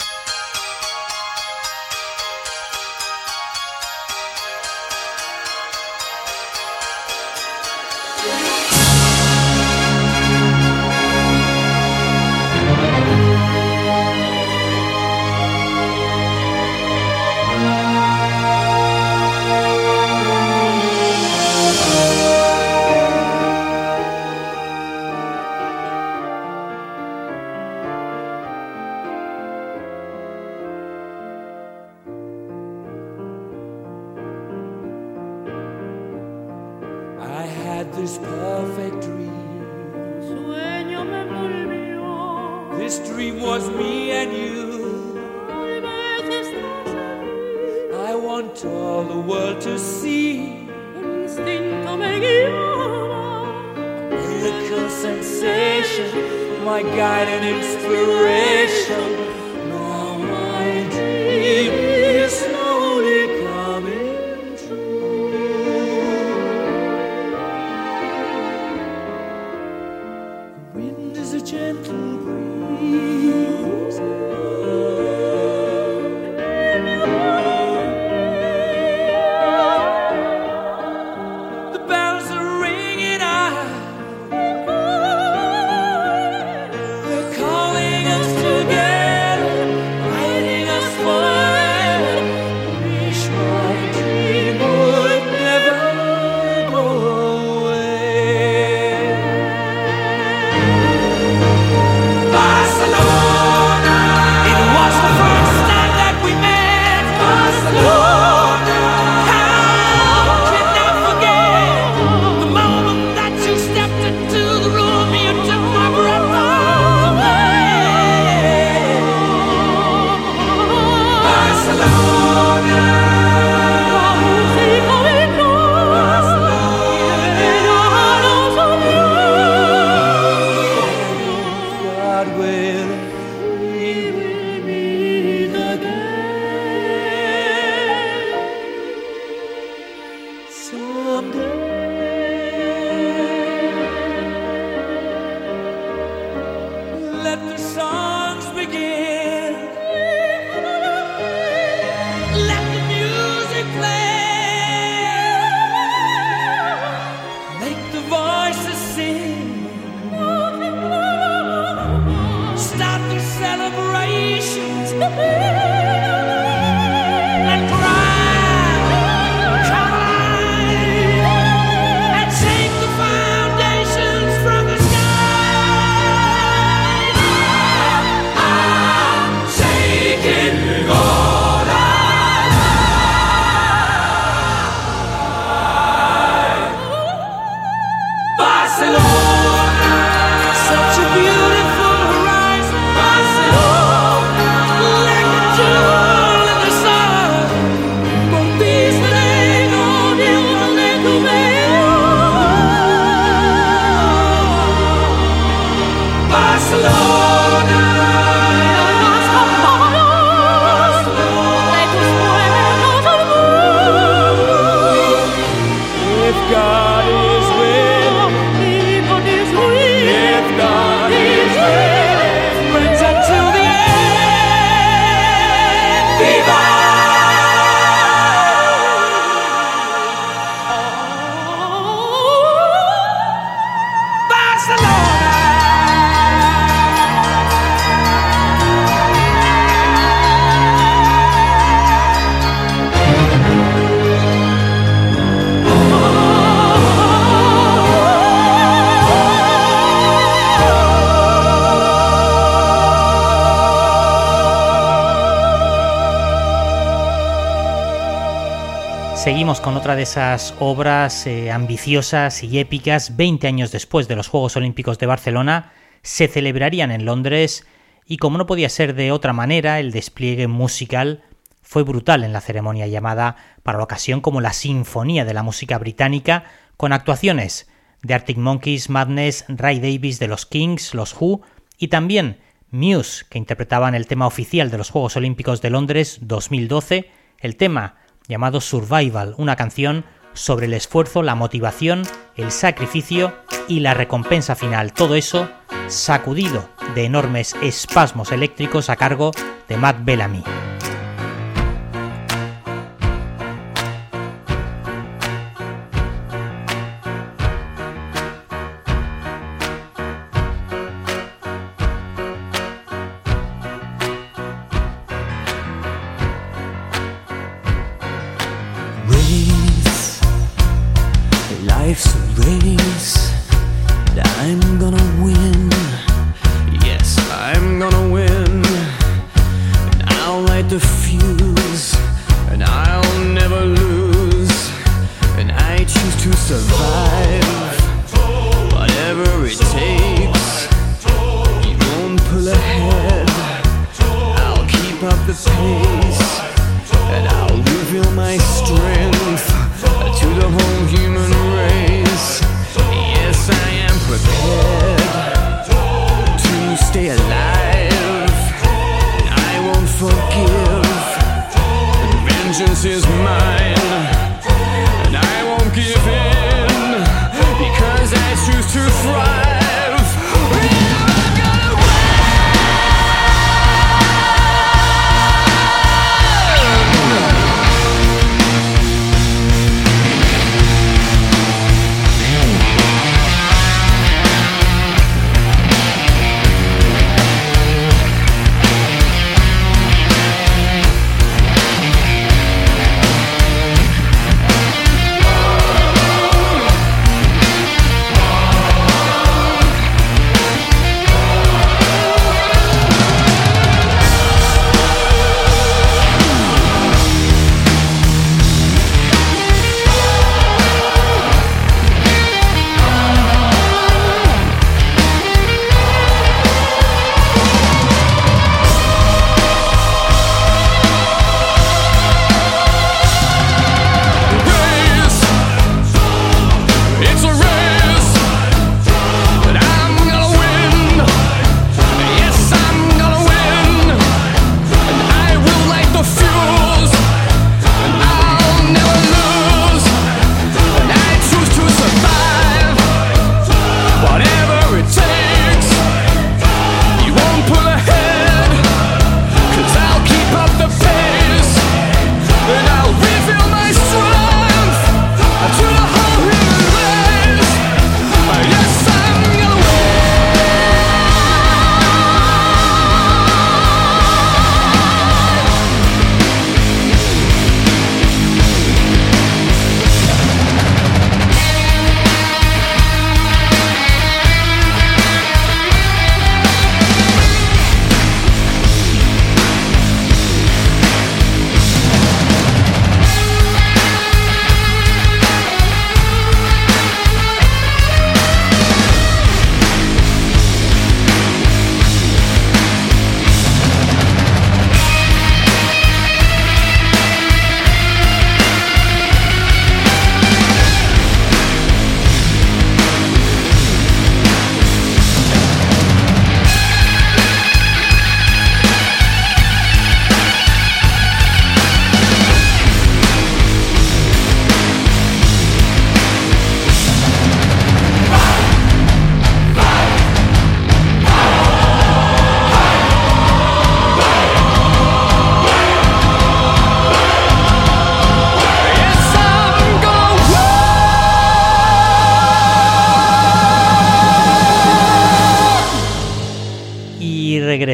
Otra 259.85 259.95
de 259.95 260.01
esas 260.01 260.55
obras 260.57 261.27
eh, 261.27 261.51
ambiciosas 261.51 262.41
y 262.41 262.57
épicas. 262.57 263.17
20 263.17 263.45
años 263.45 263.71
después 263.71 264.07
de 264.07 264.15
los 264.15 264.29
Juegos 264.29 264.55
Olímpicos 264.57 264.97
de 264.97 265.05
Barcelona, 265.05 265.73
se 266.01 266.27
celebrarían 266.27 266.89
en 266.89 267.05
Londres 267.05 267.67
y 268.07 268.17
como 268.17 268.39
no 268.39 268.47
podía 268.47 268.67
ser 268.69 268.95
de 268.95 269.11
otra 269.11 269.31
manera, 269.31 269.79
el 269.79 269.91
despliegue 269.91 270.47
musical 270.47 271.21
fue 271.61 271.83
brutal 271.83 272.23
en 272.23 272.33
la 272.33 272.41
ceremonia 272.41 272.87
llamada 272.87 273.35
para 273.61 273.77
la 273.77 273.83
ocasión 273.83 274.21
como 274.21 274.41
la 274.41 274.53
Sinfonía 274.53 275.23
de 275.23 275.35
la 275.35 275.43
Música 275.43 275.77
Británica, 275.77 276.45
con 276.77 276.91
actuaciones 276.91 277.69
de 278.01 278.15
Arctic 278.15 278.37
Monkeys, 278.37 278.89
Madness, 278.89 279.45
Ray 279.49 279.79
Davis 279.79 280.17
de 280.17 280.27
los 280.27 280.47
Kings, 280.47 280.95
los 280.95 281.15
Who 281.15 281.41
y 281.77 281.89
también 281.89 282.39
Muse, 282.71 283.25
que 283.29 283.37
interpretaban 283.37 283.93
el 283.93 284.07
tema 284.07 284.25
oficial 284.25 284.71
de 284.71 284.79
los 284.79 284.89
Juegos 284.89 285.15
Olímpicos 285.15 285.61
de 285.61 285.69
Londres 285.69 286.17
2012, 286.23 287.11
el 287.39 287.55
tema 287.55 287.97
llamado 288.27 288.61
Survival, 288.61 289.35
una 289.37 289.55
canción 289.55 290.05
sobre 290.33 290.65
el 290.65 290.73
esfuerzo, 290.73 291.23
la 291.23 291.35
motivación, 291.35 292.03
el 292.35 292.51
sacrificio 292.51 293.33
y 293.67 293.79
la 293.79 293.93
recompensa 293.93 294.55
final. 294.55 294.93
Todo 294.93 295.15
eso 295.15 295.49
sacudido 295.87 296.69
de 296.93 297.05
enormes 297.05 297.55
espasmos 297.61 298.31
eléctricos 298.31 298.89
a 298.89 298.95
cargo 298.95 299.31
de 299.67 299.77
Matt 299.77 300.03
Bellamy. 300.03 300.43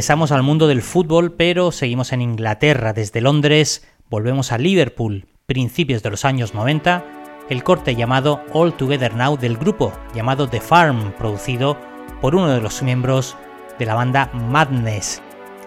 Regresamos 0.01 0.31
al 0.31 0.41
mundo 0.41 0.67
del 0.67 0.81
fútbol, 0.81 1.33
pero 1.33 1.71
seguimos 1.71 2.11
en 2.11 2.23
Inglaterra. 2.23 2.91
Desde 2.91 3.21
Londres 3.21 3.87
volvemos 4.09 4.51
a 4.51 4.57
Liverpool, 4.57 5.27
principios 5.45 6.01
de 6.01 6.09
los 6.09 6.25
años 6.25 6.55
90, 6.55 7.05
el 7.51 7.63
corte 7.63 7.93
llamado 7.93 8.41
All 8.51 8.73
Together 8.73 9.13
Now 9.13 9.37
del 9.37 9.57
grupo 9.57 9.93
llamado 10.15 10.49
The 10.49 10.59
Farm, 10.59 11.11
producido 11.19 11.77
por 12.19 12.33
uno 12.33 12.47
de 12.47 12.61
los 12.61 12.81
miembros 12.81 13.37
de 13.77 13.85
la 13.85 13.93
banda 13.93 14.31
Madness. 14.33 15.21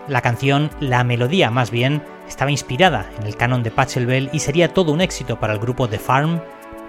La 0.09 0.21
canción, 0.21 0.69
la 0.81 1.05
melodía 1.05 1.53
más 1.53 1.71
bien, 1.71 2.03
estaba 2.27 2.51
inspirada 2.51 3.09
en 3.21 3.29
el 3.29 3.37
canon 3.37 3.63
de 3.63 3.71
Pachelbel 3.71 4.31
y 4.33 4.41
sería 4.41 4.75
todo 4.75 4.91
un 4.91 5.01
éxito 5.01 5.39
para 5.39 5.53
el 5.53 5.61
grupo 5.61 5.89
The 5.89 6.01
Farm, 6.01 6.41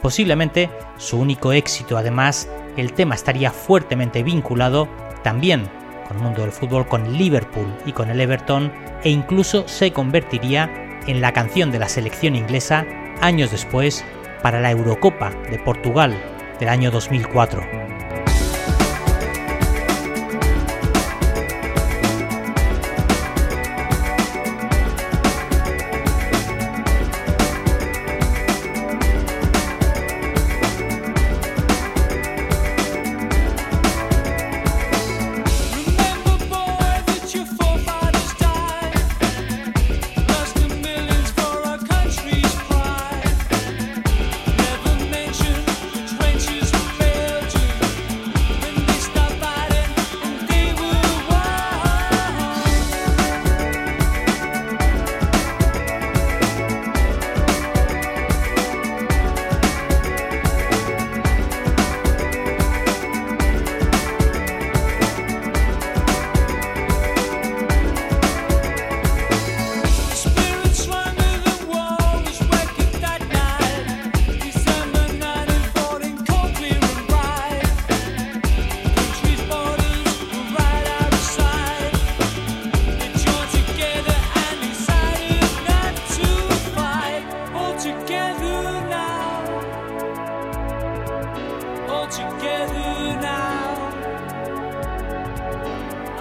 posiblemente 0.01 0.71
su 0.97 1.19
único 1.19 1.53
éxito. 1.53 1.95
Además, 1.95 2.49
el 2.75 2.93
tema 2.93 3.13
estaría 3.13 3.51
fuertemente 3.51 4.23
vinculado 4.23 4.87
también 5.21 5.69
con 6.07 6.17
el 6.17 6.23
mundo 6.23 6.41
del 6.41 6.51
fútbol, 6.51 6.87
con 6.87 7.13
Liverpool 7.13 7.73
y 7.85 7.91
con 7.91 8.09
el 8.09 8.21
Everton, 8.21 8.71
e 9.03 9.09
incluso 9.09 9.67
se 9.67 9.91
convertiría 9.91 10.69
en 11.07 11.21
la 11.21 11.33
canción 11.33 11.71
de 11.71 11.79
la 11.79 11.89
selección 11.89 12.35
inglesa 12.35 12.85
años 13.21 13.51
después 13.51 14.03
para 14.41 14.59
la 14.59 14.71
Eurocopa 14.71 15.31
de 15.49 15.59
Portugal 15.59 16.15
del 16.59 16.69
año 16.69 16.91
2004. 16.91 17.94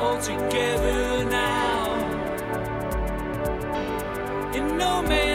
all 0.05 0.19
together 0.19 1.25
now. 1.25 1.81
In 4.55 4.77
no 4.77 5.03
man. 5.03 5.34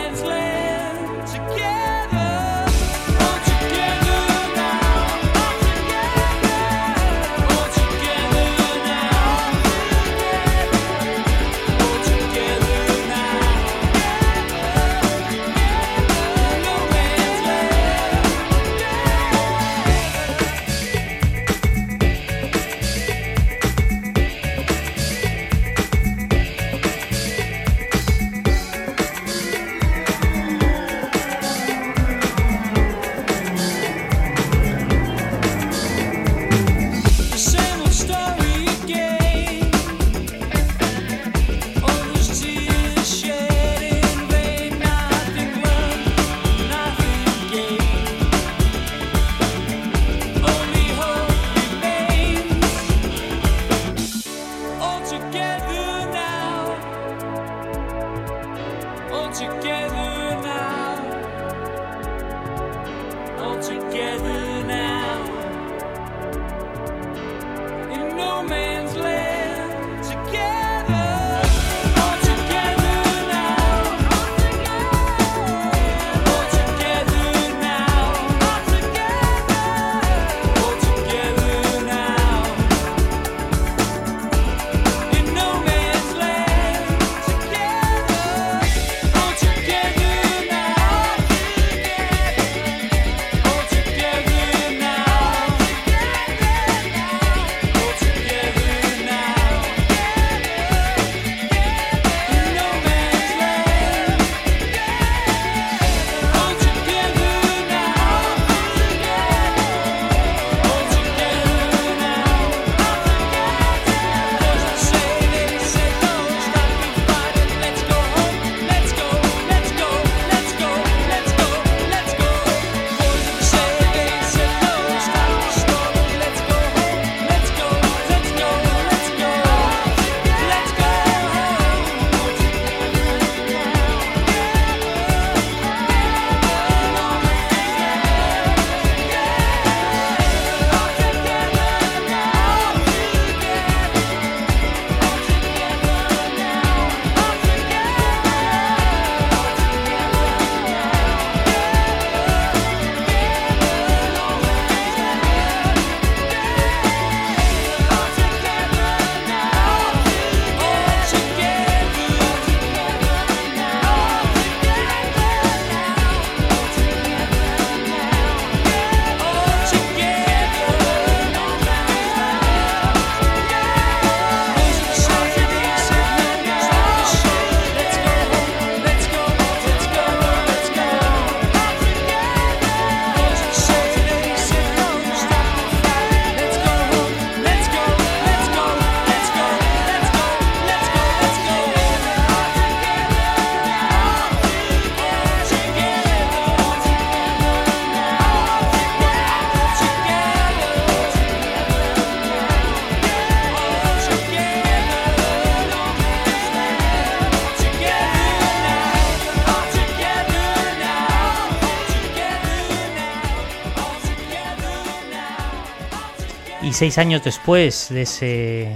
16 216.79 216.97
años 216.97 217.23
después 217.25 217.89
de, 217.89 218.03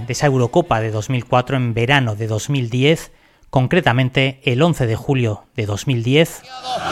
esa 0.08 0.26
Eurocopa 0.26 0.82
de 0.82 0.90
2004, 0.90 1.56
en 1.56 1.72
verano 1.72 2.14
de 2.14 2.26
2010, 2.26 3.12
concretamente 3.54 4.40
el 4.46 4.60
11 4.60 4.84
de 4.84 4.96
julio 4.96 5.44
de 5.54 5.64
2010. 5.64 6.42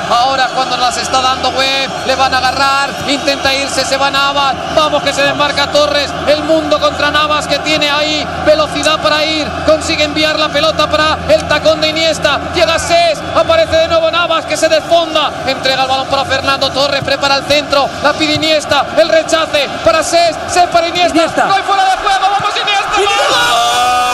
Ahora 0.08 0.48
cuando 0.54 0.76
las 0.76 0.96
está 0.96 1.20
dando 1.20 1.48
Web, 1.48 1.90
le 2.06 2.14
van 2.14 2.32
a 2.32 2.38
agarrar, 2.38 2.88
intenta 3.08 3.52
irse, 3.52 3.84
se 3.84 3.96
va 3.96 4.12
Navas, 4.12 4.54
vamos 4.76 5.02
que 5.02 5.12
se 5.12 5.22
desmarca 5.22 5.72
Torres, 5.72 6.08
el 6.28 6.44
mundo 6.44 6.78
contra 6.78 7.10
Navas 7.10 7.48
que 7.48 7.58
tiene 7.58 7.90
ahí 7.90 8.24
velocidad 8.46 9.02
para 9.02 9.24
ir, 9.24 9.44
consigue 9.66 10.04
enviar 10.04 10.38
la 10.38 10.50
pelota 10.50 10.88
para 10.88 11.18
el 11.34 11.42
tacón 11.48 11.80
de 11.80 11.88
Iniesta, 11.88 12.52
llega 12.54 12.78
Ses, 12.78 13.18
aparece 13.34 13.78
de 13.78 13.88
nuevo 13.88 14.08
Navas 14.12 14.46
que 14.46 14.56
se 14.56 14.68
desfonda, 14.68 15.32
entrega 15.48 15.82
el 15.82 15.88
balón 15.88 16.06
para 16.06 16.24
Fernando 16.26 16.70
Torres, 16.70 17.02
prepara 17.02 17.38
el 17.38 17.44
centro, 17.46 17.88
la 18.04 18.12
pide 18.12 18.34
Iniesta, 18.34 18.86
el 18.96 19.08
rechace 19.08 19.68
para 19.84 20.04
Ses, 20.04 20.36
Ses 20.46 20.68
para 20.68 20.86
Iniesta, 20.86 21.18
Iniesta. 21.18 21.46
no 21.46 21.54
hay 21.54 21.62
fuera 21.64 21.84
de 21.86 21.96
juego, 21.96 22.20
vamos 22.20 22.52
Iniesta, 22.56 24.12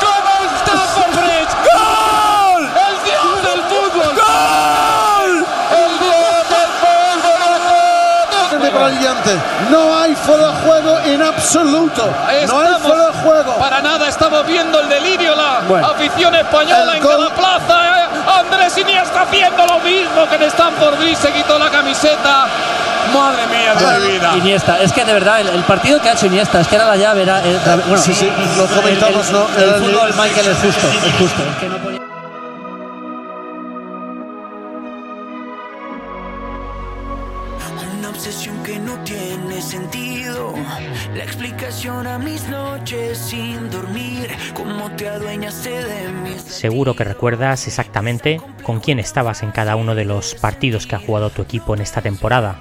¿Cómo 0.00 0.44
está 0.44 0.72
Fabregas? 0.94 1.56
¡Gol! 1.72 2.62
¡El 2.66 2.96
dios 3.04 3.36
del 3.42 3.60
fútbol! 3.62 4.10
¡Gol! 4.14 5.32
¡El 5.70 5.92
dios 5.98 6.38
del 6.50 6.70
fútbol! 6.82 8.60
de 8.60 8.65
brillante. 8.84 9.30
No 9.70 9.98
hay 9.98 10.14
fuera 10.14 10.48
de 10.48 10.52
juego 10.66 10.98
en 11.04 11.22
absoluto. 11.22 12.04
No 12.46 12.60
hay 12.60 12.74
fuera 12.80 13.06
de 13.06 13.12
juego. 13.22 13.56
Para 13.56 13.80
nada 13.82 14.08
estamos 14.08 14.46
viendo 14.46 14.80
el 14.80 14.88
delirio, 14.88 15.34
la 15.34 15.60
Bueno. 15.68 15.86
afición 15.88 16.34
española 16.34 16.92
El 16.92 16.96
en 16.98 17.02
gol- 17.02 17.16
cada 17.16 17.34
plaza. 17.34 18.00
eh. 18.02 18.06
Andrés 18.40 18.76
Iniesta 18.78 19.22
haciendo 19.22 19.66
lo 19.66 19.78
mismo 19.80 20.28
que 20.28 20.36
en 20.36 20.42
Stanford 20.44 20.98
Bridge, 20.98 21.16
se 21.18 21.32
quitó 21.32 21.58
la 21.58 21.70
camiseta. 21.70 22.46
Madre 23.14 23.46
mía 23.46 23.74
de 23.74 23.98
mi 24.00 24.12
vida. 24.14 24.32
Iniesta, 24.36 24.80
es 24.80 24.92
que 24.92 25.04
de 25.04 25.12
verdad, 25.12 25.40
el, 25.40 25.48
el 25.48 25.62
partido 25.62 26.00
que 26.00 26.08
ha 26.08 26.12
hecho 26.14 26.26
Iniesta, 26.26 26.60
es 26.60 26.66
que 26.66 26.74
era 26.74 26.86
la 26.86 26.96
llave, 26.96 27.22
era, 27.22 27.40
era- 27.40 27.76
bueno, 27.86 27.98
Sí, 28.02 28.12
sí, 28.12 28.30
lo 28.56 28.64
el- 28.64 28.70
comentamos, 28.70 29.28
el, 29.28 29.32
¿no? 29.32 29.46
El, 29.56 29.62
el- 29.62 29.74
fútbol, 29.76 30.10
Michael, 30.18 30.48
es 30.48 30.58
justo, 30.58 30.86
es 30.88 31.14
justo. 31.18 31.42
es 31.42 31.56
que 31.60 31.68
no 31.68 31.76
podía- 31.78 32.00
noches 42.86 43.18
sin 43.18 43.68
dormir. 43.68 44.30
Cómo 44.54 44.88
te 44.92 45.08
adueñaste 45.08 45.70
de 45.70 46.08
mis. 46.08 46.40
Seguro 46.40 46.94
que 46.94 47.02
recuerdas 47.02 47.66
exactamente 47.66 48.40
con 48.62 48.78
quién 48.78 49.00
estabas 49.00 49.42
en 49.42 49.50
cada 49.50 49.74
uno 49.74 49.96
de 49.96 50.04
los 50.04 50.36
partidos 50.36 50.86
que 50.86 50.94
ha 50.94 51.00
jugado 51.00 51.30
tu 51.30 51.42
equipo 51.42 51.74
en 51.74 51.80
esta 51.80 52.00
temporada. 52.00 52.60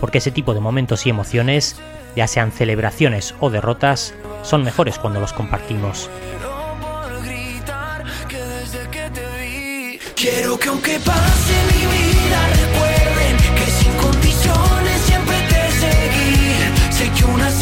Porque 0.00 0.18
ese 0.18 0.32
tipo 0.32 0.52
de 0.52 0.58
momentos 0.58 1.06
y 1.06 1.10
emociones, 1.10 1.76
ya 2.16 2.26
sean 2.26 2.50
celebraciones 2.50 3.36
o 3.38 3.50
derrotas, 3.50 4.14
son 4.42 4.64
mejores 4.64 4.98
cuando 4.98 5.20
los 5.20 5.32
compartimos. 5.32 6.10
Quiero 10.16 10.58
que 10.58 10.68
aunque 10.68 10.98
pase 10.98 11.54
mi 11.70 11.86
vida 11.86 12.48
recuerden 12.48 13.36
que 13.54 13.70
sin 13.70 13.92
condiciones 13.92 15.00
siempre 15.02 15.36
te 15.48 15.70
seguí. 15.70 16.90
Sé 16.90 17.10
que 17.16 17.24
unas 17.26 17.55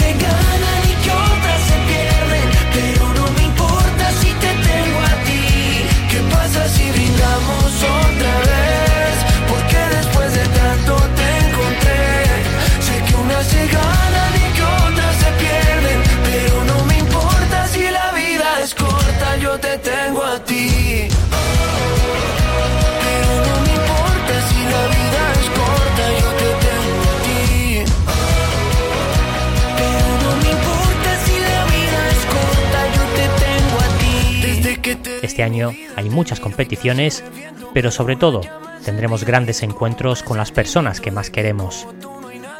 Este 35.34 35.42
año 35.42 35.74
hay 35.96 36.10
muchas 36.10 36.38
competiciones, 36.38 37.24
pero 37.72 37.90
sobre 37.90 38.14
todo 38.14 38.42
tendremos 38.84 39.24
grandes 39.24 39.64
encuentros 39.64 40.22
con 40.22 40.36
las 40.36 40.52
personas 40.52 41.00
que 41.00 41.10
más 41.10 41.28
queremos. 41.28 41.88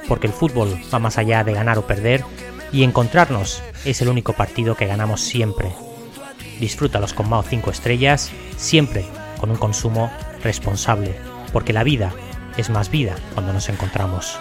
Porque 0.09 0.27
el 0.27 0.33
fútbol 0.33 0.77
va 0.93 0.99
más 0.99 1.16
allá 1.16 1.45
de 1.45 1.53
ganar 1.53 1.79
o 1.79 1.87
perder 1.87 2.25
y 2.72 2.83
encontrarnos 2.83 3.62
es 3.85 4.03
el 4.03 4.09
único 4.09 4.33
partido 4.33 4.75
que 4.75 4.87
ganamos 4.87 5.20
siempre. 5.20 5.70
Disfrútalos 6.59 7.14
con 7.14 7.29
Mao 7.29 7.45
5 7.45 7.70
estrellas, 7.70 8.33
siempre 8.57 9.05
con 9.39 9.53
un 9.53 9.57
consumo 9.57 10.11
responsable, 10.43 11.14
porque 11.53 11.72
la 11.72 11.85
vida 11.85 12.12
es 12.57 12.70
más 12.70 12.91
vida 12.91 13.14
cuando 13.35 13.53
nos 13.53 13.68
encontramos. 13.68 14.37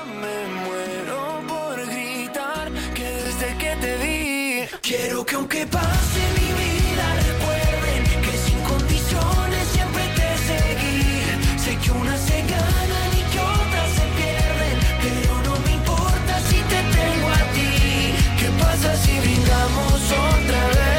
Brindamos 19.64 20.12
otra 20.12 20.68
vez 20.68 20.93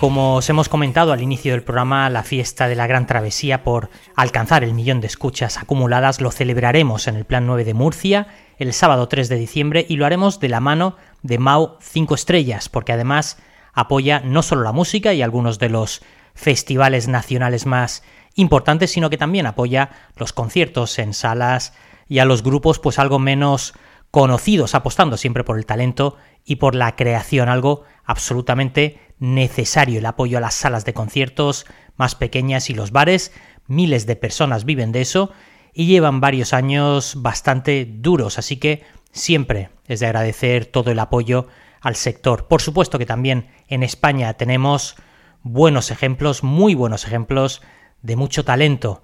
Como 0.00 0.36
os 0.36 0.48
hemos 0.48 0.68
comentado 0.68 1.12
al 1.12 1.22
inicio 1.22 1.50
del 1.50 1.64
programa, 1.64 2.08
la 2.08 2.22
fiesta 2.22 2.68
de 2.68 2.76
la 2.76 2.86
Gran 2.86 3.08
Travesía 3.08 3.64
por 3.64 3.90
alcanzar 4.14 4.62
el 4.62 4.72
millón 4.72 5.00
de 5.00 5.08
escuchas 5.08 5.58
acumuladas 5.58 6.20
lo 6.20 6.30
celebraremos 6.30 7.08
en 7.08 7.16
el 7.16 7.24
Plan 7.24 7.48
9 7.48 7.64
de 7.64 7.74
Murcia 7.74 8.28
el 8.58 8.72
sábado 8.74 9.08
3 9.08 9.28
de 9.28 9.34
diciembre 9.34 9.84
y 9.88 9.96
lo 9.96 10.06
haremos 10.06 10.38
de 10.38 10.50
la 10.50 10.60
mano 10.60 10.94
de 11.22 11.38
Mau 11.38 11.78
5 11.80 12.14
Estrellas, 12.14 12.68
porque 12.68 12.92
además 12.92 13.38
apoya 13.72 14.20
no 14.20 14.42
solo 14.42 14.62
la 14.62 14.70
música 14.70 15.14
y 15.14 15.22
algunos 15.22 15.58
de 15.58 15.68
los 15.68 16.00
festivales 16.32 17.08
nacionales 17.08 17.66
más 17.66 18.04
importantes, 18.36 18.92
sino 18.92 19.10
que 19.10 19.18
también 19.18 19.46
apoya 19.46 19.90
los 20.14 20.32
conciertos 20.32 20.96
en 21.00 21.12
salas 21.12 21.74
y 22.06 22.20
a 22.20 22.24
los 22.24 22.44
grupos 22.44 22.78
pues 22.78 23.00
algo 23.00 23.18
menos 23.18 23.74
conocidos, 24.12 24.76
apostando 24.76 25.16
siempre 25.16 25.42
por 25.42 25.58
el 25.58 25.66
talento 25.66 26.16
y 26.44 26.56
por 26.56 26.76
la 26.76 26.94
creación, 26.94 27.48
algo 27.48 27.82
absolutamente 28.04 29.07
necesario, 29.18 29.98
el 29.98 30.06
apoyo 30.06 30.38
a 30.38 30.40
las 30.40 30.54
salas 30.54 30.84
de 30.84 30.94
conciertos 30.94 31.66
más 31.96 32.14
pequeñas 32.14 32.70
y 32.70 32.74
los 32.74 32.92
bares, 32.92 33.32
miles 33.66 34.06
de 34.06 34.16
personas 34.16 34.64
viven 34.64 34.92
de 34.92 35.00
eso 35.00 35.32
y 35.74 35.86
llevan 35.86 36.20
varios 36.20 36.52
años 36.52 37.22
bastante 37.22 37.86
duros, 37.88 38.38
así 38.38 38.56
que 38.56 38.84
siempre 39.12 39.70
es 39.86 40.00
de 40.00 40.06
agradecer 40.06 40.66
todo 40.66 40.90
el 40.90 40.98
apoyo 40.98 41.48
al 41.80 41.96
sector. 41.96 42.48
Por 42.48 42.62
supuesto 42.62 42.98
que 42.98 43.06
también 43.06 43.48
en 43.68 43.82
España 43.82 44.34
tenemos 44.34 44.96
buenos 45.42 45.90
ejemplos, 45.90 46.42
muy 46.42 46.74
buenos 46.74 47.04
ejemplos 47.04 47.62
de 48.02 48.16
mucho 48.16 48.44
talento 48.44 49.02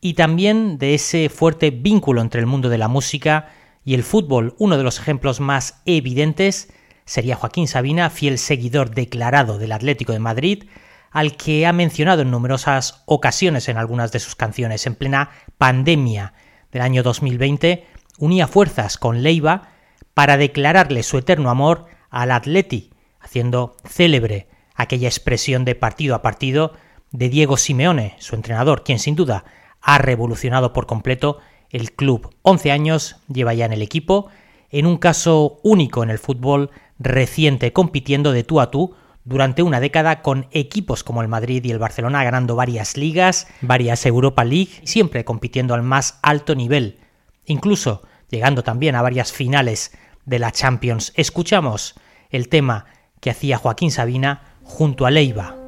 y 0.00 0.14
también 0.14 0.78
de 0.78 0.94
ese 0.94 1.28
fuerte 1.28 1.70
vínculo 1.70 2.20
entre 2.20 2.40
el 2.40 2.46
mundo 2.46 2.68
de 2.68 2.78
la 2.78 2.88
música 2.88 3.48
y 3.84 3.94
el 3.94 4.02
fútbol. 4.02 4.54
Uno 4.58 4.76
de 4.76 4.82
los 4.82 4.98
ejemplos 4.98 5.40
más 5.40 5.82
evidentes 5.86 6.72
sería 7.06 7.36
Joaquín 7.36 7.68
Sabina, 7.68 8.10
fiel 8.10 8.38
seguidor 8.38 8.90
declarado 8.90 9.58
del 9.58 9.72
Atlético 9.72 10.12
de 10.12 10.18
Madrid, 10.18 10.64
al 11.10 11.36
que 11.36 11.66
ha 11.66 11.72
mencionado 11.72 12.20
en 12.22 12.30
numerosas 12.30 13.02
ocasiones 13.06 13.70
en 13.70 13.78
algunas 13.78 14.12
de 14.12 14.18
sus 14.18 14.34
canciones. 14.34 14.86
En 14.86 14.96
plena 14.96 15.30
pandemia 15.56 16.34
del 16.72 16.82
año 16.82 17.02
2020, 17.02 17.86
unía 18.18 18.46
fuerzas 18.46 18.98
con 18.98 19.22
Leiva 19.22 19.70
para 20.12 20.36
declararle 20.36 21.02
su 21.02 21.16
eterno 21.16 21.48
amor 21.48 21.86
al 22.10 22.32
Atleti, 22.32 22.90
haciendo 23.20 23.76
célebre 23.88 24.48
aquella 24.74 25.08
expresión 25.08 25.64
de 25.64 25.74
partido 25.74 26.14
a 26.14 26.22
partido 26.22 26.74
de 27.12 27.28
Diego 27.28 27.56
Simeone, 27.56 28.16
su 28.18 28.34
entrenador, 28.34 28.84
quien 28.84 28.98
sin 28.98 29.14
duda 29.14 29.44
ha 29.80 29.98
revolucionado 29.98 30.72
por 30.72 30.86
completo 30.86 31.38
el 31.70 31.92
club. 31.92 32.34
11 32.42 32.72
años 32.72 33.16
lleva 33.28 33.54
ya 33.54 33.64
en 33.64 33.72
el 33.72 33.82
equipo, 33.82 34.28
en 34.70 34.86
un 34.86 34.98
caso 34.98 35.60
único 35.62 36.02
en 36.02 36.10
el 36.10 36.18
fútbol 36.18 36.70
reciente 36.98 37.72
compitiendo 37.72 38.32
de 38.32 38.44
tú 38.44 38.60
a 38.60 38.70
tú 38.70 38.94
durante 39.24 39.62
una 39.62 39.80
década 39.80 40.22
con 40.22 40.46
equipos 40.52 41.02
como 41.02 41.20
el 41.20 41.28
Madrid 41.28 41.64
y 41.64 41.70
el 41.70 41.78
Barcelona 41.78 42.22
ganando 42.22 42.54
varias 42.54 42.96
ligas, 42.96 43.48
varias 43.60 44.06
Europa 44.06 44.44
League, 44.44 44.70
siempre 44.84 45.24
compitiendo 45.24 45.74
al 45.74 45.82
más 45.82 46.18
alto 46.22 46.54
nivel, 46.54 47.00
incluso 47.44 48.02
llegando 48.30 48.62
también 48.62 48.94
a 48.94 49.02
varias 49.02 49.32
finales 49.32 49.92
de 50.24 50.38
la 50.38 50.52
Champions. 50.52 51.12
Escuchamos 51.16 51.94
el 52.30 52.48
tema 52.48 52.86
que 53.20 53.30
hacía 53.30 53.58
Joaquín 53.58 53.90
Sabina 53.90 54.42
junto 54.62 55.06
a 55.06 55.10
Leiva. 55.10 55.65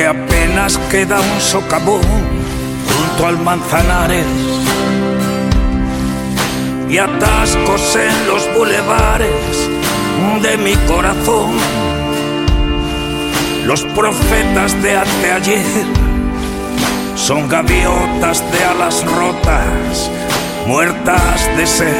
Aunque 0.00 0.06
apenas 0.06 0.78
queda 0.90 1.20
un 1.20 1.40
socavón 1.40 2.00
junto 2.86 3.26
al 3.26 3.38
Manzanares. 3.38 4.26
Y 6.88 6.98
atascos 6.98 7.96
en 7.96 8.26
los 8.26 8.52
bulevares 8.54 9.68
de 10.42 10.56
mi 10.58 10.74
corazón. 10.88 11.52
Los 13.64 13.82
profetas 13.84 14.80
de 14.82 14.96
anteayer 14.96 15.86
son 17.14 17.48
gaviotas 17.48 18.42
de 18.50 18.64
alas 18.64 19.04
rotas, 19.04 20.10
muertas 20.66 21.56
de 21.56 21.66
sed, 21.66 21.94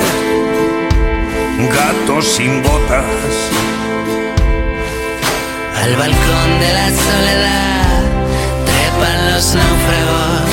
gatos 1.72 2.24
sin 2.24 2.62
botas. 2.62 3.04
Al 5.82 5.96
balcón 5.96 6.60
de 6.60 6.72
la 6.72 6.88
soledad 6.90 7.79
los 9.40 9.54
náufragos, 9.54 10.52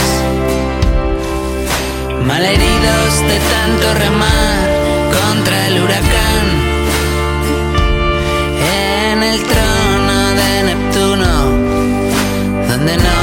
malheridos 2.25 3.11
de 3.29 3.38
tanto 3.53 3.85
remar 4.05 4.65
contra 5.17 5.67
el 5.67 5.81
huracán. 5.83 6.45
En 9.11 9.23
el 9.23 9.43
trono 9.43 10.17
de 10.39 10.51
Neptuno, 10.67 11.31
donde 12.69 12.93
no 12.95 13.16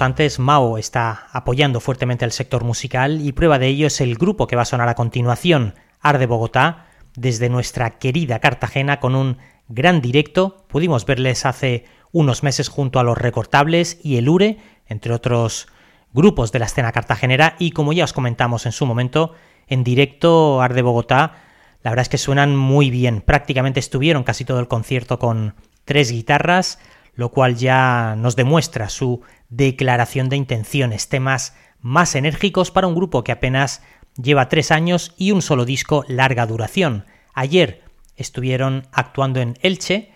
antes, 0.00 0.38
Mao 0.38 0.78
está 0.78 1.26
apoyando 1.32 1.80
fuertemente 1.80 2.24
al 2.24 2.32
sector 2.32 2.64
musical 2.64 3.20
y 3.20 3.32
prueba 3.32 3.58
de 3.58 3.66
ello 3.66 3.88
es 3.88 4.00
el 4.00 4.14
grupo 4.14 4.46
que 4.46 4.56
va 4.56 4.62
a 4.62 4.66
sonar 4.66 4.88
a 4.88 4.94
continuación, 4.94 5.74
Arde 6.00 6.26
Bogotá, 6.26 6.86
desde 7.16 7.48
nuestra 7.48 7.98
querida 7.98 8.38
Cartagena 8.38 9.00
con 9.00 9.14
un 9.14 9.38
gran 9.68 10.00
directo. 10.00 10.64
Pudimos 10.68 11.04
verles 11.04 11.44
hace 11.44 11.84
unos 12.12 12.42
meses 12.42 12.68
junto 12.68 12.98
a 12.98 13.02
los 13.02 13.18
Recortables 13.18 13.98
y 14.02 14.16
el 14.16 14.28
URE, 14.28 14.58
entre 14.86 15.12
otros 15.12 15.66
grupos 16.12 16.52
de 16.52 16.58
la 16.58 16.66
escena 16.66 16.92
cartagenera 16.92 17.56
y 17.58 17.72
como 17.72 17.92
ya 17.92 18.04
os 18.04 18.12
comentamos 18.12 18.66
en 18.66 18.72
su 18.72 18.86
momento, 18.86 19.34
en 19.66 19.84
directo 19.84 20.60
Arde 20.60 20.82
Bogotá, 20.82 21.42
la 21.82 21.90
verdad 21.90 22.02
es 22.02 22.08
que 22.08 22.18
suenan 22.18 22.56
muy 22.56 22.90
bien. 22.90 23.20
Prácticamente 23.20 23.80
estuvieron 23.80 24.22
casi 24.22 24.44
todo 24.44 24.60
el 24.60 24.68
concierto 24.68 25.18
con 25.18 25.54
tres 25.84 26.12
guitarras, 26.12 26.78
lo 27.14 27.30
cual 27.30 27.56
ya 27.56 28.14
nos 28.16 28.36
demuestra 28.36 28.88
su 28.88 29.22
declaración 29.48 30.28
de 30.28 30.36
intenciones, 30.36 31.08
temas 31.08 31.54
más 31.80 32.14
enérgicos 32.14 32.70
para 32.70 32.86
un 32.86 32.94
grupo 32.94 33.24
que 33.24 33.32
apenas 33.32 33.82
lleva 34.20 34.48
tres 34.48 34.70
años 34.70 35.14
y 35.16 35.32
un 35.32 35.42
solo 35.42 35.64
disco 35.64 36.04
larga 36.08 36.46
duración. 36.46 37.06
Ayer 37.34 37.82
estuvieron 38.16 38.86
actuando 38.92 39.40
en 39.40 39.58
Elche, 39.62 40.12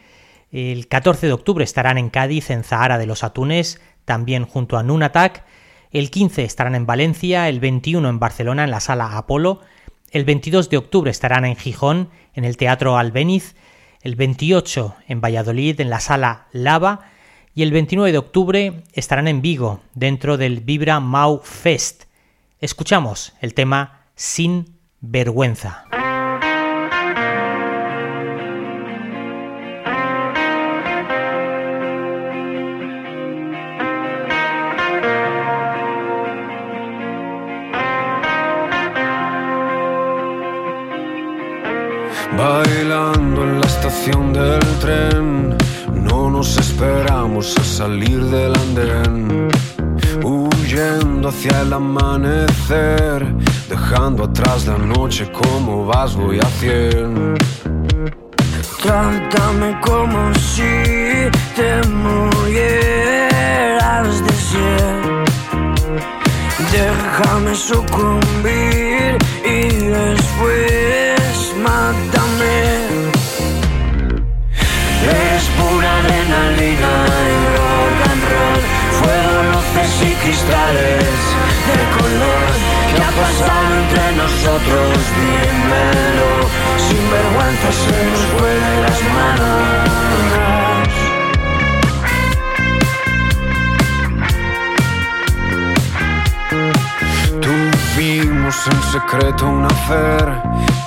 el 0.53 0.89
14 0.89 1.27
de 1.27 1.33
octubre 1.33 1.65
estarán 1.65 1.99
en 1.99 2.09
Cádiz, 2.09 2.51
en 2.51 2.63
Zahara 2.63 2.99
de 2.99 3.07
los 3.07 3.25
Atunes, 3.25 3.81
también 4.05 4.47
junto 4.47 4.79
a 4.79 4.83
Nunatak, 4.83 5.45
el 5.91 6.11
15 6.11 6.45
estarán 6.45 6.75
en 6.75 6.87
Valencia, 6.87 7.49
el 7.49 7.61
21 7.61 8.09
en 8.09 8.19
Barcelona 8.19 8.65
en 8.65 8.71
la 8.71 8.81
sala 8.81 9.17
Apolo, 9.17 9.61
el 10.13 10.25
22 10.25 10.71
de 10.71 10.77
octubre 10.77 11.11
estarán 11.11 11.45
en 11.45 11.57
Gijón, 11.57 12.11
en 12.35 12.45
el 12.45 12.57
Teatro 12.57 12.97
Albéniz, 12.97 13.57
el 14.07 14.15
28 14.15 14.95
en 15.09 15.21
Valladolid, 15.21 15.81
en 15.81 15.91
la 15.91 15.99
sala 15.99 16.47
Lava, 16.53 17.01
y 17.57 17.65
el 17.65 17.73
29 17.73 18.13
de 18.13 18.19
octubre 18.19 18.85
estarán 18.93 19.27
en 19.27 19.43
Vigo, 19.43 19.81
dentro 19.95 20.37
del 20.37 20.61
Vibra 20.61 21.01
Mau 21.01 21.41
Fest. 21.43 22.05
Escuchamos 22.61 23.35
el 23.41 23.53
tema 23.53 24.07
Sin 24.15 24.79
Vergüenza. 25.01 25.87
Del 44.07 44.61
tren, 44.79 45.57
no 45.93 46.31
nos 46.31 46.57
esperamos 46.59 47.57
a 47.59 47.65
salir 47.65 48.21
del 48.27 48.55
andén. 48.55 49.49
Huyendo 50.23 51.31
hacia 51.31 51.63
el 51.63 51.73
amanecer, 51.73 53.35
dejando 53.69 54.23
atrás 54.23 54.65
la 54.67 54.79
noche 54.79 55.29
como 55.33 55.87
vas 55.87 56.15
voy 56.15 56.39
a 56.39 56.47
cien. 56.61 57.35
Trátame 58.81 59.77
como 59.81 60.33
si 60.35 61.29
te 61.57 61.83
murieras 61.89 62.63
de 64.25 64.33
sed. 64.33 65.25
Déjame 66.71 67.57
sucumbir 67.57 69.19
y 69.45 69.69
después 69.99 71.55
mátame. 71.61 72.16
Adrenalina 76.57 76.93
y 77.29 77.37
rock 77.57 77.99
and 78.11 78.23
luces 79.53 79.93
y 80.03 80.15
cristales 80.15 81.19
de 81.67 81.79
color. 81.99 82.51
¿Qué 82.95 83.01
ha 83.03 83.11
pasado 83.11 83.69
entre 83.83 84.07
nosotros? 84.17 84.97
Dímelo. 85.17 86.31
Sin 86.89 87.05
vergüenza 87.11 87.69
se 87.73 87.97
nos 88.11 88.23
de 88.43 88.81
las 88.83 88.99
manos. 89.15 89.97
Tuvimos 97.41 98.57
en 98.67 98.81
secreto 98.93 99.43
un 99.47 99.65
afer, 99.65 100.27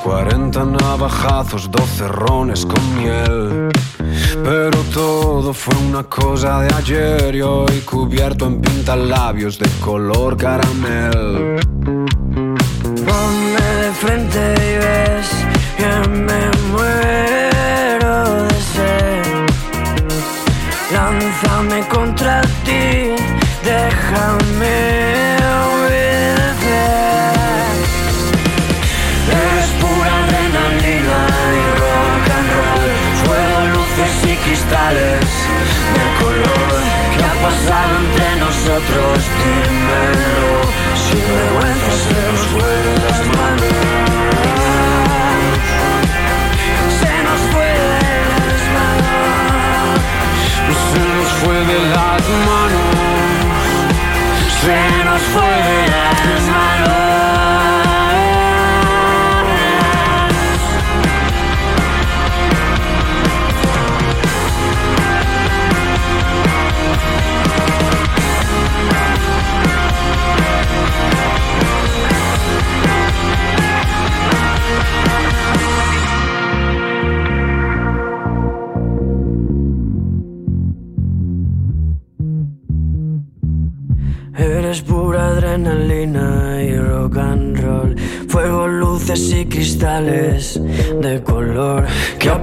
40 0.03 0.65
navajazos, 0.65 1.70
12 1.72 2.07
rones 2.07 2.65
con 2.65 2.95
miel. 2.95 3.70
Pero 4.43 4.77
todo 4.93 5.53
fue 5.53 5.75
una 5.87 6.03
cosa 6.03 6.61
de 6.61 6.73
ayer 6.75 7.35
y 7.35 7.41
hoy 7.41 7.81
cubierto 7.81 8.47
en 8.47 8.61
pintalabios 8.61 9.57
de 9.59 9.69
color 9.79 10.37
caramel. 10.37 11.59
Ponme 13.05 13.61
de 13.81 13.91
frente 13.93 14.39
y 14.39 14.77
ves 14.77 15.29
que 15.77 16.09
me 16.09 16.48
nosotros? 38.80 39.19
Dímelo. 39.43 40.61
Sin 40.95 41.25
vergüenza 41.36 41.91
se 41.91 42.13
nos 42.32 42.41
de 42.67 42.93
las 43.03 43.19
manos. 43.36 43.73
Se 46.99 47.13
nos 47.23 47.41
fue 47.51 47.65
de 47.65 48.19
las 48.32 48.61
manos. 48.75 49.99
Se 50.93 51.01
nos 51.15 51.30
fue 51.41 51.57
de 51.65 51.80
las 51.89 52.23
manos. 52.47 52.95
Se 54.61 54.80
nos 55.05 55.21
fue 55.34 55.53
de 55.69 55.88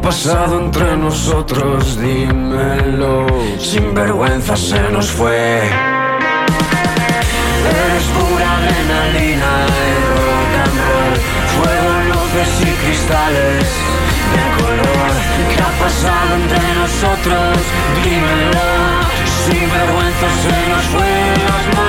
pasado 0.07 0.61
entre 0.61 0.96
nosotros? 0.96 2.00
Dímelo. 2.00 3.26
Sin 3.59 3.92
vergüenza 3.92 4.57
se 4.57 4.80
nos 4.92 5.11
fue. 5.11 5.59
Eres 7.76 8.07
pura 8.16 8.48
adrenalina 8.57 9.52
y 9.66 9.94
rock 10.14 10.52
and 10.62 10.78
fuego, 11.57 11.90
luces 12.11 12.52
y 12.61 12.72
cristales 12.82 13.66
de 14.34 14.44
color. 14.62 15.11
¿Qué 15.50 15.59
ha 15.66 15.72
pasado 15.84 16.30
entre 16.40 16.66
nosotros? 16.82 17.57
Dímelo. 18.04 18.68
Sin 19.44 19.64
vergüenza 19.78 20.26
se 20.42 20.57
nos 20.70 20.84
fue 20.92 21.14
las 21.48 21.64
manos. 21.74 21.86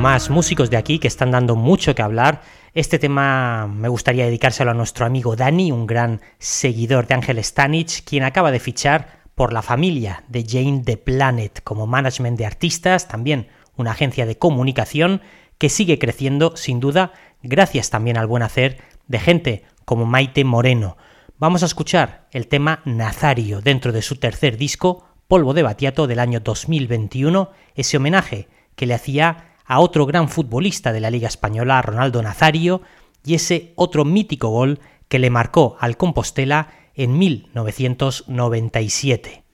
Más 0.00 0.30
músicos 0.30 0.70
de 0.70 0.78
aquí 0.78 0.98
que 0.98 1.08
están 1.08 1.30
dando 1.30 1.56
mucho 1.56 1.94
que 1.94 2.00
hablar. 2.00 2.40
Este 2.72 2.98
tema 2.98 3.66
me 3.66 3.88
gustaría 3.88 4.24
dedicárselo 4.24 4.70
a 4.70 4.74
nuestro 4.74 5.04
amigo 5.04 5.36
Dani, 5.36 5.72
un 5.72 5.86
gran 5.86 6.22
seguidor 6.38 7.06
de 7.06 7.12
Ángel 7.12 7.44
Stanich, 7.44 8.02
quien 8.04 8.22
acaba 8.22 8.50
de 8.50 8.60
fichar 8.60 9.20
por 9.34 9.52
la 9.52 9.60
familia 9.60 10.24
de 10.26 10.46
Jane 10.48 10.84
the 10.86 10.96
Planet 10.96 11.62
como 11.64 11.86
management 11.86 12.38
de 12.38 12.46
artistas, 12.46 13.08
también 13.08 13.48
una 13.76 13.90
agencia 13.90 14.24
de 14.24 14.38
comunicación 14.38 15.20
que 15.58 15.68
sigue 15.68 15.98
creciendo 15.98 16.56
sin 16.56 16.80
duda 16.80 17.12
gracias 17.42 17.90
también 17.90 18.16
al 18.16 18.26
buen 18.26 18.42
hacer 18.42 18.78
de 19.06 19.18
gente 19.18 19.64
como 19.84 20.06
Maite 20.06 20.44
Moreno. 20.44 20.96
Vamos 21.36 21.62
a 21.62 21.66
escuchar 21.66 22.26
el 22.30 22.46
tema 22.46 22.80
Nazario 22.86 23.60
dentro 23.60 23.92
de 23.92 24.00
su 24.00 24.16
tercer 24.16 24.56
disco, 24.56 25.04
Polvo 25.28 25.52
de 25.52 25.62
Batiato 25.62 26.06
del 26.06 26.20
año 26.20 26.40
2021, 26.40 27.50
ese 27.74 27.98
homenaje 27.98 28.48
que 28.76 28.86
le 28.86 28.94
hacía 28.94 29.49
a 29.70 29.78
otro 29.78 30.04
gran 30.04 30.28
futbolista 30.28 30.92
de 30.92 30.98
la 30.98 31.12
Liga 31.12 31.28
Española, 31.28 31.80
Ronaldo 31.80 32.20
Nazario, 32.24 32.82
y 33.24 33.34
ese 33.34 33.72
otro 33.76 34.04
mítico 34.04 34.48
gol 34.48 34.80
que 35.06 35.20
le 35.20 35.30
marcó 35.30 35.76
al 35.78 35.96
Compostela 35.96 36.72
en 36.96 37.16
1997. 37.16 39.44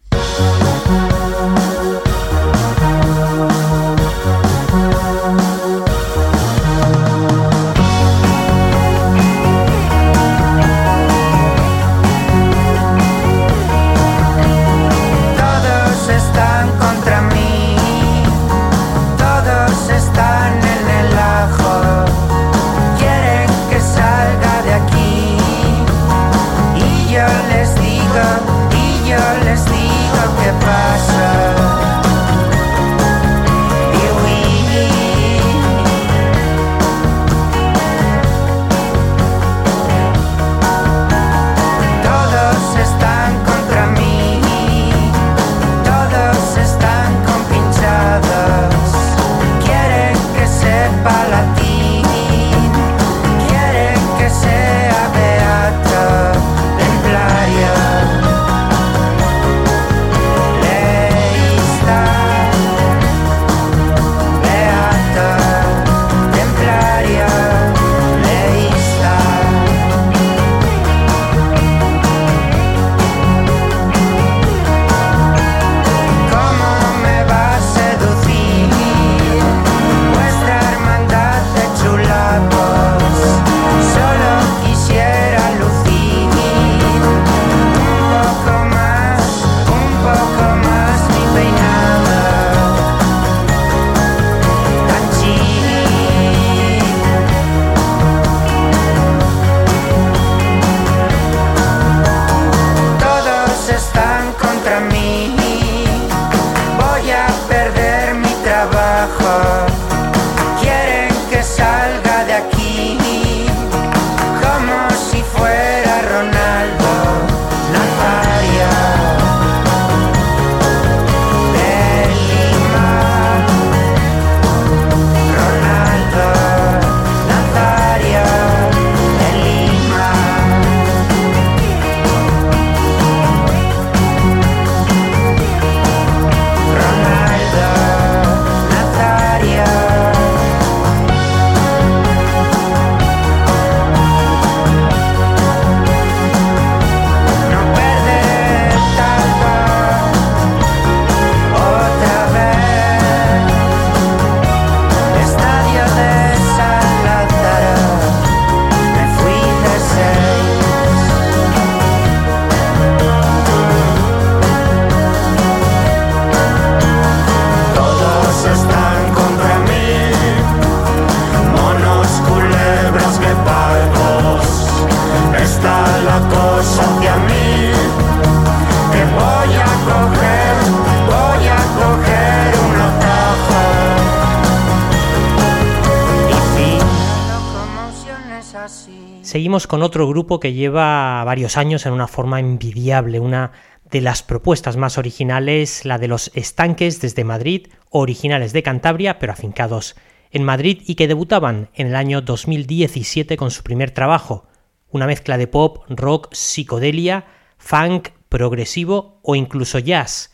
Con 189.68 189.82
otro 189.82 190.08
grupo 190.08 190.38
que 190.38 190.52
lleva 190.52 191.24
varios 191.24 191.56
años 191.56 191.86
en 191.86 191.92
una 191.92 192.06
forma 192.06 192.38
envidiable, 192.38 193.18
una 193.18 193.50
de 193.90 194.00
las 194.00 194.22
propuestas 194.22 194.76
más 194.76 194.96
originales, 194.96 195.84
la 195.84 195.98
de 195.98 196.06
los 196.06 196.30
estanques 196.34 197.00
desde 197.00 197.24
Madrid, 197.24 197.68
originales 197.90 198.52
de 198.52 198.62
Cantabria, 198.62 199.18
pero 199.18 199.32
afincados 199.32 199.96
en 200.30 200.44
Madrid 200.44 200.82
y 200.86 200.94
que 200.94 201.08
debutaban 201.08 201.70
en 201.74 201.88
el 201.88 201.96
año 201.96 202.20
2017 202.20 203.36
con 203.36 203.50
su 203.50 203.64
primer 203.64 203.90
trabajo, 203.90 204.46
una 204.90 205.06
mezcla 205.06 205.36
de 205.36 205.48
pop, 205.48 205.84
rock, 205.88 206.32
psicodelia, 206.32 207.26
funk, 207.58 208.10
progresivo 208.28 209.18
o 209.22 209.34
incluso 209.34 209.80
jazz. 209.80 210.32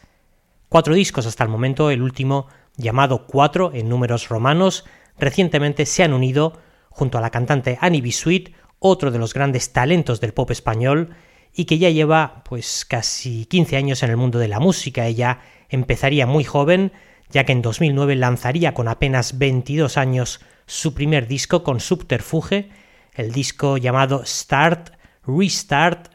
Cuatro 0.69 0.95
discos 0.95 1.27
hasta 1.27 1.45
el 1.45 1.51
momento, 1.51 1.91
el 1.91 2.03
último 2.03 2.49
llamado 2.77 3.27
Cuatro 3.27 3.71
en 3.73 3.89
números 3.89 4.29
romanos, 4.29 4.85
recientemente 5.19 5.87
se 5.87 6.03
han 6.03 6.13
unido 6.13 6.59
junto 6.91 7.17
a 7.17 7.21
la 7.23 7.31
cantante 7.31 7.79
Annie 7.81 8.03
Bisuit, 8.03 8.55
otro 8.83 9.11
de 9.11 9.19
los 9.19 9.33
grandes 9.33 9.73
talentos 9.73 10.21
del 10.21 10.35
pop 10.35 10.51
español 10.51 11.11
y 11.55 11.65
que 11.67 11.79
ya 11.79 11.89
lleva 11.91 12.43
pues 12.45 12.85
casi 12.85 13.47
15 13.47 13.77
años 13.77 14.03
en 14.03 14.11
el 14.11 14.17
mundo 14.17 14.39
de 14.39 14.49
la 14.49 14.61
música. 14.61 15.07
Ella 15.07 15.41
empezaría 15.69 16.27
muy 16.27 16.45
joven, 16.45 16.93
ya 17.31 17.45
que 17.45 17.53
en 17.53 17.63
2009 17.63 18.17
lanzaría 18.17 18.75
con 18.75 18.89
apenas 18.89 19.39
22 19.39 19.97
años 19.97 20.41
su 20.67 20.95
primer 20.95 21.27
disco 21.29 21.63
con 21.63 21.81
Subterfuge, 21.81 22.71
el 23.15 23.33
disco 23.33 23.77
llamado 23.77 24.25
Start, 24.27 24.91
Restart, 25.27 26.13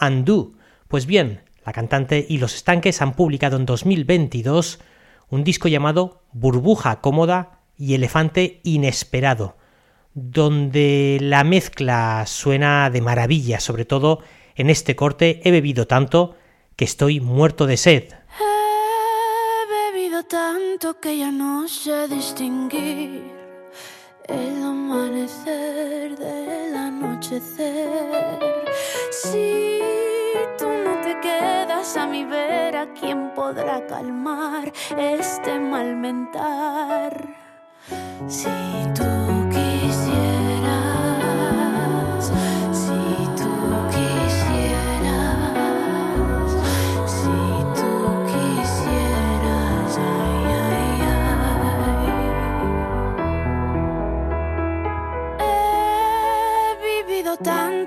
Undo. 0.00 0.52
Pues 0.88 1.06
bien, 1.06 1.42
la 1.66 1.72
cantante 1.72 2.24
y 2.26 2.38
los 2.38 2.54
estanques 2.54 3.02
han 3.02 3.14
publicado 3.14 3.58
en 3.58 3.66
2022 3.66 4.80
un 5.28 5.44
disco 5.44 5.68
llamado 5.68 6.22
Burbuja 6.32 7.02
Cómoda 7.02 7.60
y 7.76 7.92
Elefante 7.92 8.60
Inesperado, 8.64 9.57
donde 10.20 11.18
la 11.20 11.44
mezcla 11.44 12.24
suena 12.26 12.90
de 12.90 13.00
maravilla, 13.00 13.60
sobre 13.60 13.84
todo 13.84 14.20
en 14.56 14.70
este 14.70 14.96
corte 14.96 15.40
he 15.44 15.50
bebido 15.50 15.86
tanto 15.86 16.34
que 16.76 16.84
estoy 16.84 17.20
muerto 17.20 17.66
de 17.66 17.76
sed. 17.76 18.04
He 18.40 19.92
bebido 19.92 20.24
tanto 20.24 20.98
que 21.00 21.18
ya 21.18 21.30
no 21.30 21.68
sé 21.68 22.08
distinguir 22.08 23.22
el 24.26 24.62
amanecer 24.62 26.16
del 26.18 26.76
anochecer. 26.76 28.38
Si 29.10 29.78
tú 30.58 30.66
no 30.66 31.00
te 31.00 31.18
quedas 31.20 31.96
a 31.96 32.06
mi 32.06 32.24
vera, 32.24 32.92
¿quién 32.98 33.32
podrá 33.34 33.86
calmar 33.86 34.72
este 34.96 35.58
mal 35.58 35.96
mentar? 35.96 37.26
Si 38.26 38.48
tú 38.94 39.27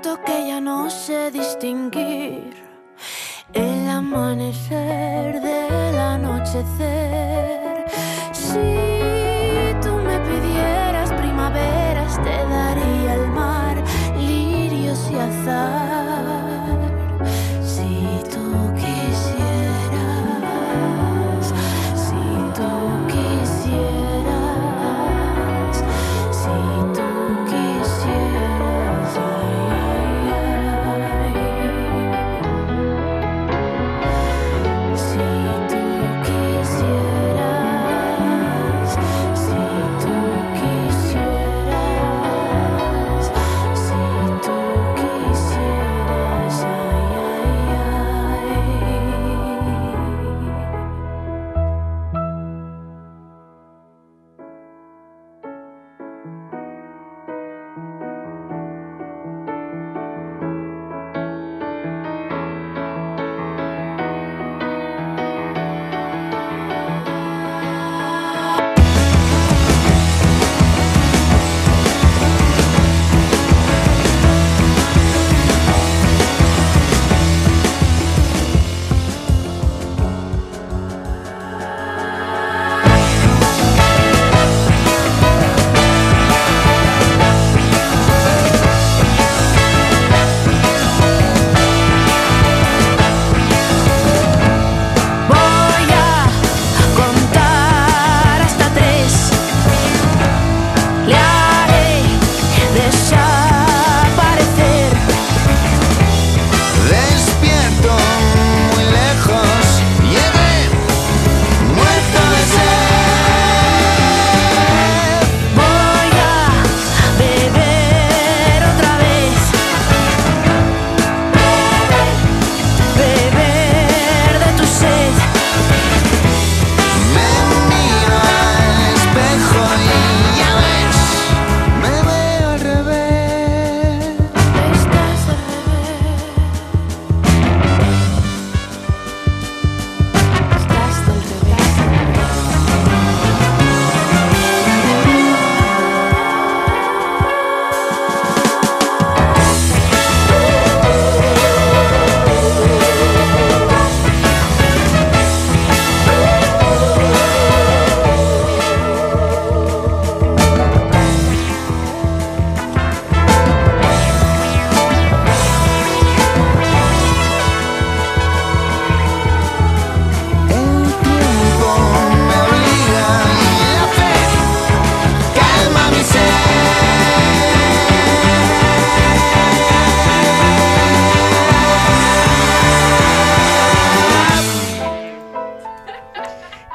que 0.02 0.48
ya 0.48 0.60
no 0.60 0.90
sé 0.90 1.30
distinguir 1.30 2.56
el 3.52 3.88
amanecer 3.88 5.40
del 5.40 5.96
anochecer. 5.96 7.84
Si 8.32 8.58
tú 9.80 9.94
me 10.08 10.18
pidieras 10.28 11.12
primaveras, 11.12 12.16
te 12.16 12.36
daría 12.56 13.14
el 13.14 13.28
mar, 13.28 13.76
lirios 14.18 15.08
y 15.12 15.14
azar. 15.14 16.01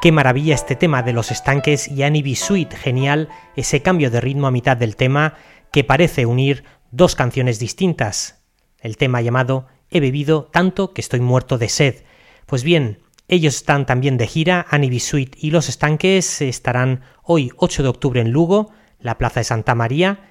Qué 0.07 0.13
maravilla 0.13 0.55
este 0.55 0.77
tema 0.77 1.03
de 1.03 1.11
los 1.11 1.31
estanques 1.31 1.89
y 1.89 2.03
Annie 2.03 2.23
B. 2.23 2.33
Sweet, 2.33 2.73
genial 2.75 3.27
ese 3.57 3.81
cambio 3.81 4.09
de 4.09 4.21
ritmo 4.21 4.47
a 4.47 4.51
mitad 4.51 4.77
del 4.77 4.95
tema 4.95 5.33
que 5.69 5.83
parece 5.83 6.25
unir 6.25 6.63
dos 6.91 7.13
canciones 7.13 7.59
distintas. 7.59 8.41
El 8.79 8.95
tema 8.95 9.19
llamado 9.19 9.67
He 9.89 9.99
bebido 9.99 10.45
tanto 10.45 10.93
que 10.93 11.01
estoy 11.01 11.19
muerto 11.19 11.57
de 11.57 11.67
sed. 11.67 12.05
Pues 12.45 12.63
bien, 12.63 12.99
ellos 13.27 13.57
están 13.57 13.85
también 13.85 14.15
de 14.15 14.27
gira, 14.27 14.65
Annie 14.69 14.89
B. 14.89 15.01
Sweet 15.01 15.35
y 15.43 15.51
Los 15.51 15.67
Estanques 15.67 16.41
estarán 16.41 17.01
hoy 17.21 17.51
8 17.57 17.83
de 17.83 17.89
octubre 17.89 18.21
en 18.21 18.31
Lugo, 18.31 18.71
la 19.01 19.17
Plaza 19.17 19.41
de 19.41 19.43
Santa 19.43 19.75
María, 19.75 20.21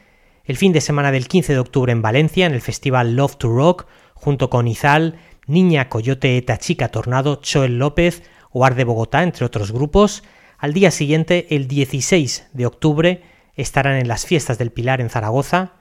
el 0.47 0.57
fin 0.57 0.73
de 0.73 0.81
semana 0.81 1.13
del 1.13 1.29
15 1.29 1.53
de 1.53 1.59
octubre 1.59 1.93
en 1.93 2.01
Valencia, 2.01 2.47
en 2.47 2.55
el 2.55 2.63
festival 2.63 3.15
Love 3.15 3.37
to 3.37 3.55
Rock, 3.55 3.87
junto 4.15 4.49
con 4.49 4.69
Izal, 4.69 5.19
Niña 5.47 5.91
Coyote 5.91 6.39
Eta 6.39 6.57
Chica 6.57 6.89
Tornado, 6.89 7.43
Choel 7.43 7.79
López 7.79 8.23
o 8.59 8.65
Ar 8.65 8.75
de 8.75 8.85
Bogotá, 8.85 9.23
entre 9.23 9.45
otros 9.45 9.71
grupos. 9.71 10.25
Al 10.57 10.73
día 10.73 10.91
siguiente, 10.91 11.47
el 11.55 11.69
16 11.69 12.49
de 12.55 12.65
octubre, 12.65 13.23
estarán 13.55 13.97
en 13.97 14.09
las 14.09 14.25
fiestas 14.25 14.57
del 14.57 14.73
Pilar 14.73 15.03
en 15.03 15.11
Zaragoza. 15.11 15.75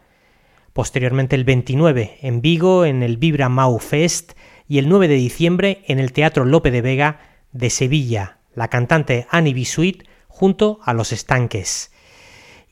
Posteriormente, 0.73 1.38
el 1.38 1.45
29 1.45 2.17
en 2.21 2.41
Vigo, 2.41 2.84
en 2.84 3.01
el 3.01 3.15
Vibra 3.15 3.47
Mau 3.47 3.80
Fest. 3.80 4.34
Y 4.67 4.80
el 4.80 4.89
9 4.89 5.07
de 5.07 5.15
diciembre, 5.15 5.84
en 5.88 5.99
el 5.99 6.11
Teatro 6.11 6.43
Lope 6.43 6.69
de 6.69 6.82
Vega 6.82 7.19
de 7.53 7.69
Sevilla, 7.69 8.39
la 8.53 8.67
cantante 8.67 9.26
Annie 9.30 9.53
Bisuit 9.53 10.03
junto 10.28 10.82
a 10.84 10.91
los 10.91 11.13
estanques. 11.13 11.93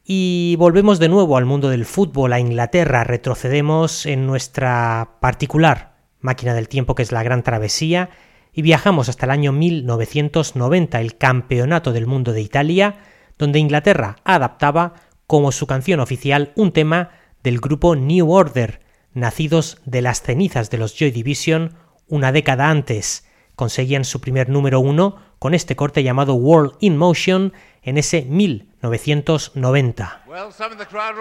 Y 0.04 0.58
volvemos 0.60 1.00
de 1.00 1.08
nuevo 1.08 1.38
al 1.38 1.46
mundo 1.46 1.70
del 1.70 1.86
fútbol, 1.86 2.34
a 2.34 2.42
Inglaterra, 2.42 3.06
retrocedemos 3.06 4.06
en 4.06 4.28
nuestra 4.28 5.20
particular 5.22 5.96
máquina 6.20 6.54
del 6.54 6.68
tiempo 6.68 6.94
que 6.94 7.04
es 7.04 7.14
la 7.14 7.24
Gran 7.24 7.42
Travesía 7.42 8.10
y 8.54 8.62
viajamos 8.62 9.10
hasta 9.10 9.26
el 9.26 9.32
año 9.32 9.52
1990, 9.52 11.02
el 11.02 11.18
Campeonato 11.18 11.92
del 11.92 12.08
Mundo 12.08 12.32
de 12.32 12.42
Italia, 12.42 13.00
donde 13.38 13.60
Inglaterra 13.60 14.18
adaptaba 14.24 14.94
como 15.28 15.52
su 15.52 15.66
canción 15.66 16.00
oficial 16.00 16.54
un 16.56 16.72
tema 16.72 17.10
del 17.42 17.60
grupo 17.60 17.96
New 17.96 18.32
Order, 18.32 18.82
nacidos 19.14 19.80
de 19.86 20.02
las 20.02 20.22
cenizas 20.22 20.70
de 20.70 20.78
los 20.78 20.98
Joy 20.98 21.12
Division 21.12 21.76
una 22.08 22.32
década 22.32 22.70
antes. 22.70 23.28
Conseguían 23.56 24.06
su 24.06 24.22
primer 24.22 24.50
número 24.50 24.80
uno 24.80 25.18
con 25.40 25.54
este 25.54 25.76
corte 25.76 26.04
llamado 26.04 26.36
World 26.36 26.74
in 26.80 26.98
Motion 26.98 27.54
en 27.82 27.98
ese 27.98 28.24
1990. 28.24 30.24
Well, 30.28 30.52
some 30.52 30.72
of 30.72 30.78
the 30.78 30.86
crowd 30.86 31.18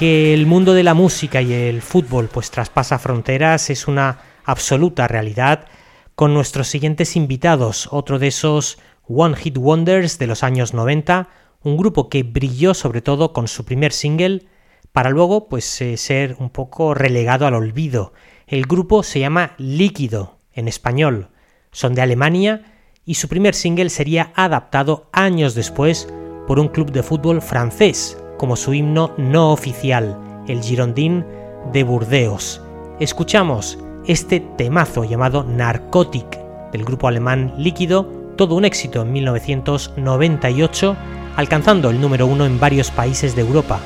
que 0.00 0.32
el 0.32 0.46
mundo 0.46 0.72
de 0.72 0.82
la 0.82 0.94
música 0.94 1.42
y 1.42 1.52
el 1.52 1.82
fútbol 1.82 2.30
pues 2.32 2.50
traspasa 2.50 2.98
fronteras 2.98 3.68
es 3.68 3.86
una 3.86 4.22
absoluta 4.46 5.06
realidad 5.06 5.66
con 6.14 6.32
nuestros 6.32 6.68
siguientes 6.68 7.16
invitados, 7.16 7.86
otro 7.92 8.18
de 8.18 8.28
esos 8.28 8.78
One 9.06 9.36
Hit 9.36 9.58
Wonders 9.58 10.18
de 10.18 10.26
los 10.26 10.42
años 10.42 10.72
90, 10.72 11.28
un 11.64 11.76
grupo 11.76 12.08
que 12.08 12.22
brilló 12.22 12.72
sobre 12.72 13.02
todo 13.02 13.34
con 13.34 13.46
su 13.46 13.66
primer 13.66 13.92
single 13.92 14.46
para 14.92 15.10
luego 15.10 15.50
pues 15.50 15.82
eh, 15.82 15.98
ser 15.98 16.34
un 16.38 16.48
poco 16.48 16.94
relegado 16.94 17.46
al 17.46 17.52
olvido. 17.52 18.14
El 18.46 18.64
grupo 18.64 19.02
se 19.02 19.20
llama 19.20 19.52
Líquido 19.58 20.38
en 20.54 20.66
español. 20.66 21.28
Son 21.72 21.94
de 21.94 22.00
Alemania 22.00 22.72
y 23.04 23.16
su 23.16 23.28
primer 23.28 23.54
single 23.54 23.90
sería 23.90 24.32
adaptado 24.34 25.10
años 25.12 25.54
después 25.54 26.08
por 26.46 26.58
un 26.58 26.68
club 26.68 26.90
de 26.90 27.02
fútbol 27.02 27.42
francés 27.42 28.16
como 28.40 28.56
su 28.56 28.72
himno 28.72 29.12
no 29.18 29.52
oficial, 29.52 30.16
el 30.48 30.62
Girondin 30.62 31.26
de 31.74 31.84
Burdeos. 31.84 32.62
Escuchamos 32.98 33.78
este 34.06 34.40
temazo 34.40 35.04
llamado 35.04 35.44
Narcotic 35.44 36.40
del 36.72 36.86
grupo 36.86 37.06
alemán 37.06 37.52
Líquido, 37.58 38.06
todo 38.38 38.54
un 38.54 38.64
éxito 38.64 39.02
en 39.02 39.12
1998, 39.12 40.96
alcanzando 41.36 41.90
el 41.90 42.00
número 42.00 42.24
uno 42.26 42.46
en 42.46 42.58
varios 42.58 42.90
países 42.90 43.36
de 43.36 43.42
Europa, 43.42 43.78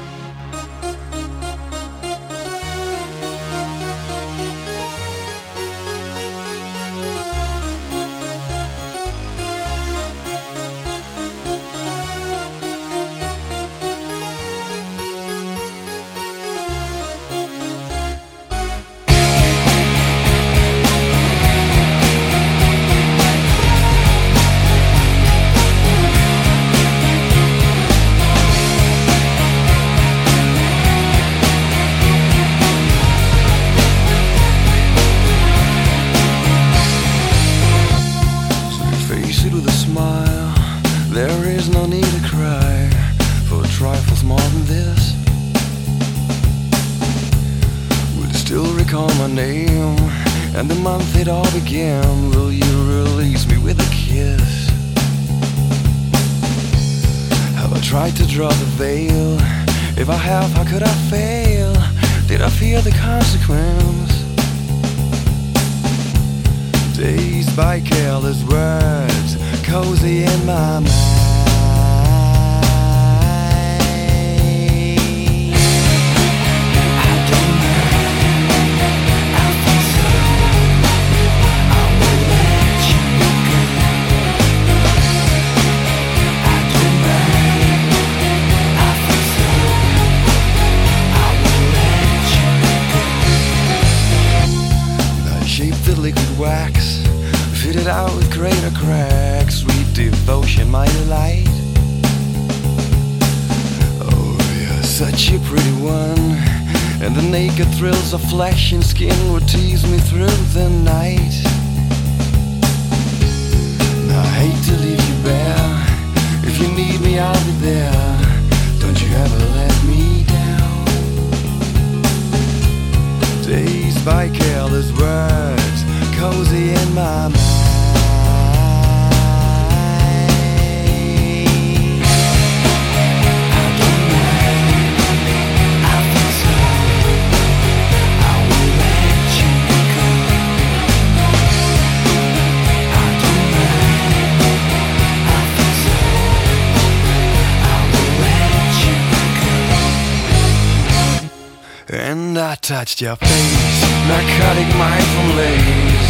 touched 152.84 153.00
your 153.00 153.16
face. 153.16 153.82
Narcotic 154.08 154.68
mindful 154.76 155.28
lace. 155.40 156.08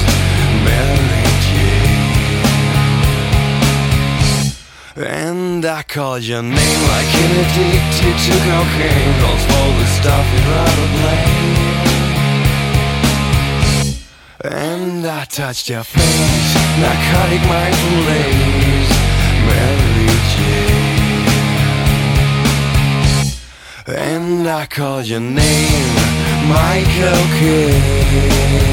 Mary 0.66 1.26
Jane 1.46 2.02
And 5.06 5.64
I 5.64 5.82
called 5.84 6.24
your 6.24 6.42
name 6.42 6.82
like 6.92 7.14
an 7.22 7.30
addicted 7.42 8.16
to 8.26 8.34
cocaine. 8.48 9.14
Calls 9.22 9.44
all 9.54 9.72
the 9.78 9.86
stuff 9.98 10.26
you'd 10.32 10.48
rather 10.50 10.88
blame 10.96 11.62
And 14.42 15.06
I 15.06 15.24
touched 15.26 15.68
your 15.68 15.84
face. 15.84 16.54
Narcotic 16.80 17.42
mindful 17.54 17.98
lace. 18.10 18.92
Mary 19.46 20.10
Jane 20.32 20.94
and 23.86 24.48
I 24.48 24.64
called 24.64 25.06
your 25.06 25.20
name 25.20 26.33
Michael 26.46 27.22
Kidd 27.38 28.63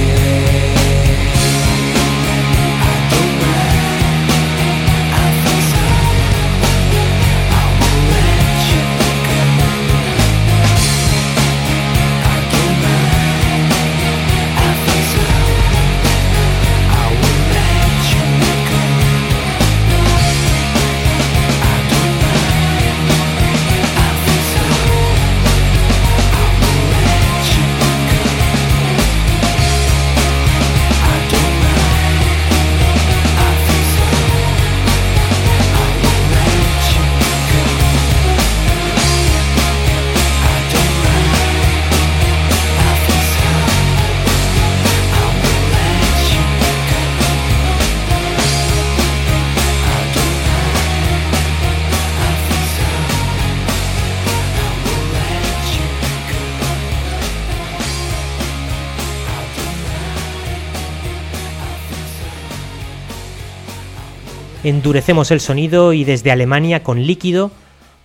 endurecemos 64.71 65.31
el 65.31 65.41
sonido 65.41 65.91
y 65.91 66.05
desde 66.05 66.31
Alemania 66.31 66.81
con 66.81 67.05
líquido 67.05 67.51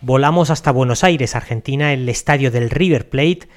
volamos 0.00 0.50
hasta 0.50 0.72
Buenos 0.72 1.04
Aires, 1.04 1.36
Argentina, 1.36 1.92
el 1.92 2.08
estadio 2.08 2.50
del 2.50 2.70
River 2.70 3.08
Plate, 3.08 3.48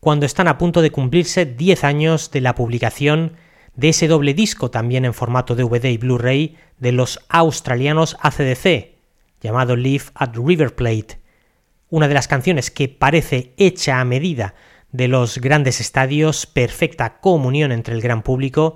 cuando 0.00 0.26
están 0.26 0.48
a 0.48 0.58
punto 0.58 0.82
de 0.82 0.90
cumplirse 0.90 1.46
10 1.46 1.84
años 1.84 2.32
de 2.32 2.40
la 2.40 2.56
publicación 2.56 3.36
de 3.76 3.90
ese 3.90 4.08
doble 4.08 4.34
disco, 4.34 4.68
también 4.68 5.04
en 5.04 5.14
formato 5.14 5.54
DVD 5.54 5.84
y 5.84 5.96
Blu-ray, 5.96 6.56
de 6.78 6.90
los 6.90 7.20
australianos 7.28 8.16
ACDC, 8.20 8.96
llamado 9.40 9.76
Live 9.76 10.06
at 10.16 10.34
River 10.34 10.74
Plate. 10.74 11.20
Una 11.88 12.08
de 12.08 12.14
las 12.14 12.26
canciones 12.26 12.72
que 12.72 12.88
parece 12.88 13.54
hecha 13.58 14.00
a 14.00 14.04
medida 14.04 14.54
de 14.90 15.06
los 15.06 15.38
grandes 15.38 15.80
estadios, 15.80 16.46
perfecta 16.46 17.20
comunión 17.20 17.70
entre 17.70 17.94
el 17.94 18.02
gran 18.02 18.22
público, 18.22 18.74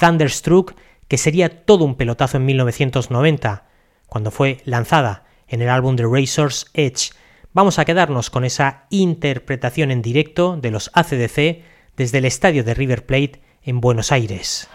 Thunderstruck, 0.00 0.74
que 1.08 1.18
sería 1.18 1.64
todo 1.64 1.84
un 1.84 1.96
pelotazo 1.96 2.36
en 2.36 2.46
1990, 2.46 3.66
cuando 4.06 4.30
fue 4.30 4.60
lanzada 4.64 5.24
en 5.48 5.62
el 5.62 5.68
álbum 5.68 5.96
The 5.96 6.04
Razor's 6.04 6.66
Edge. 6.74 7.12
Vamos 7.52 7.78
a 7.78 7.84
quedarnos 7.84 8.30
con 8.30 8.44
esa 8.44 8.86
interpretación 8.90 9.90
en 9.90 10.02
directo 10.02 10.56
de 10.56 10.70
los 10.70 10.90
ACDC 10.94 11.62
desde 11.96 12.18
el 12.18 12.24
estadio 12.24 12.64
de 12.64 12.74
River 12.74 13.06
Plate 13.06 13.40
en 13.62 13.80
Buenos 13.80 14.12
Aires. 14.12 14.68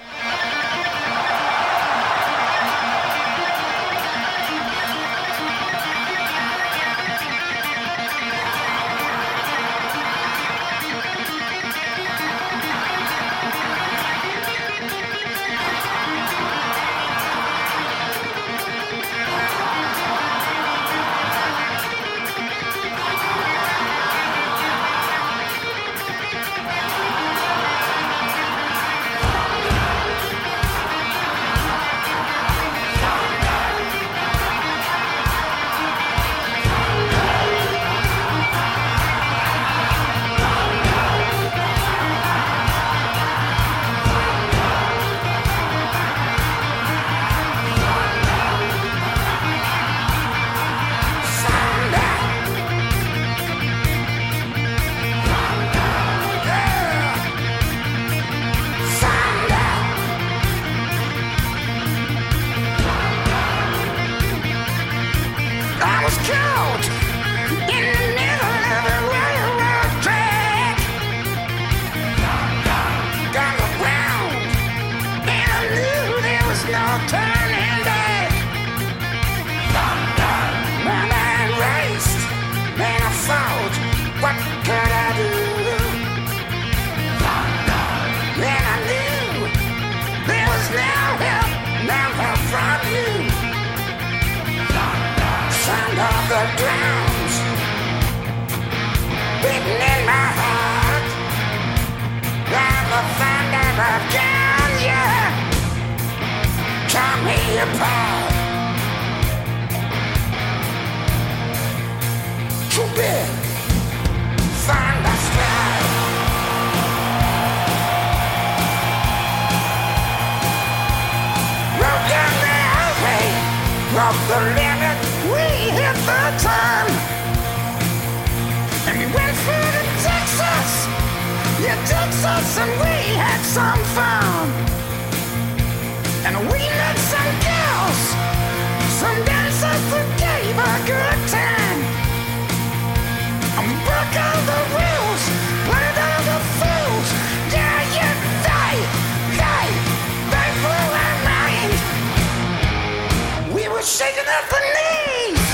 taking 154.11 154.29
off 154.29 154.51
knees. 154.75 155.47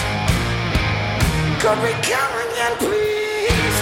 Could 1.62 1.80
we 1.84 1.92
come 2.02 2.34
again, 2.48 2.74
please? 2.78 3.78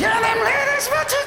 Yeah, 0.00 0.20
them 0.20 0.38
ladies, 0.44 0.88
what 0.88 1.10
you 1.12 1.21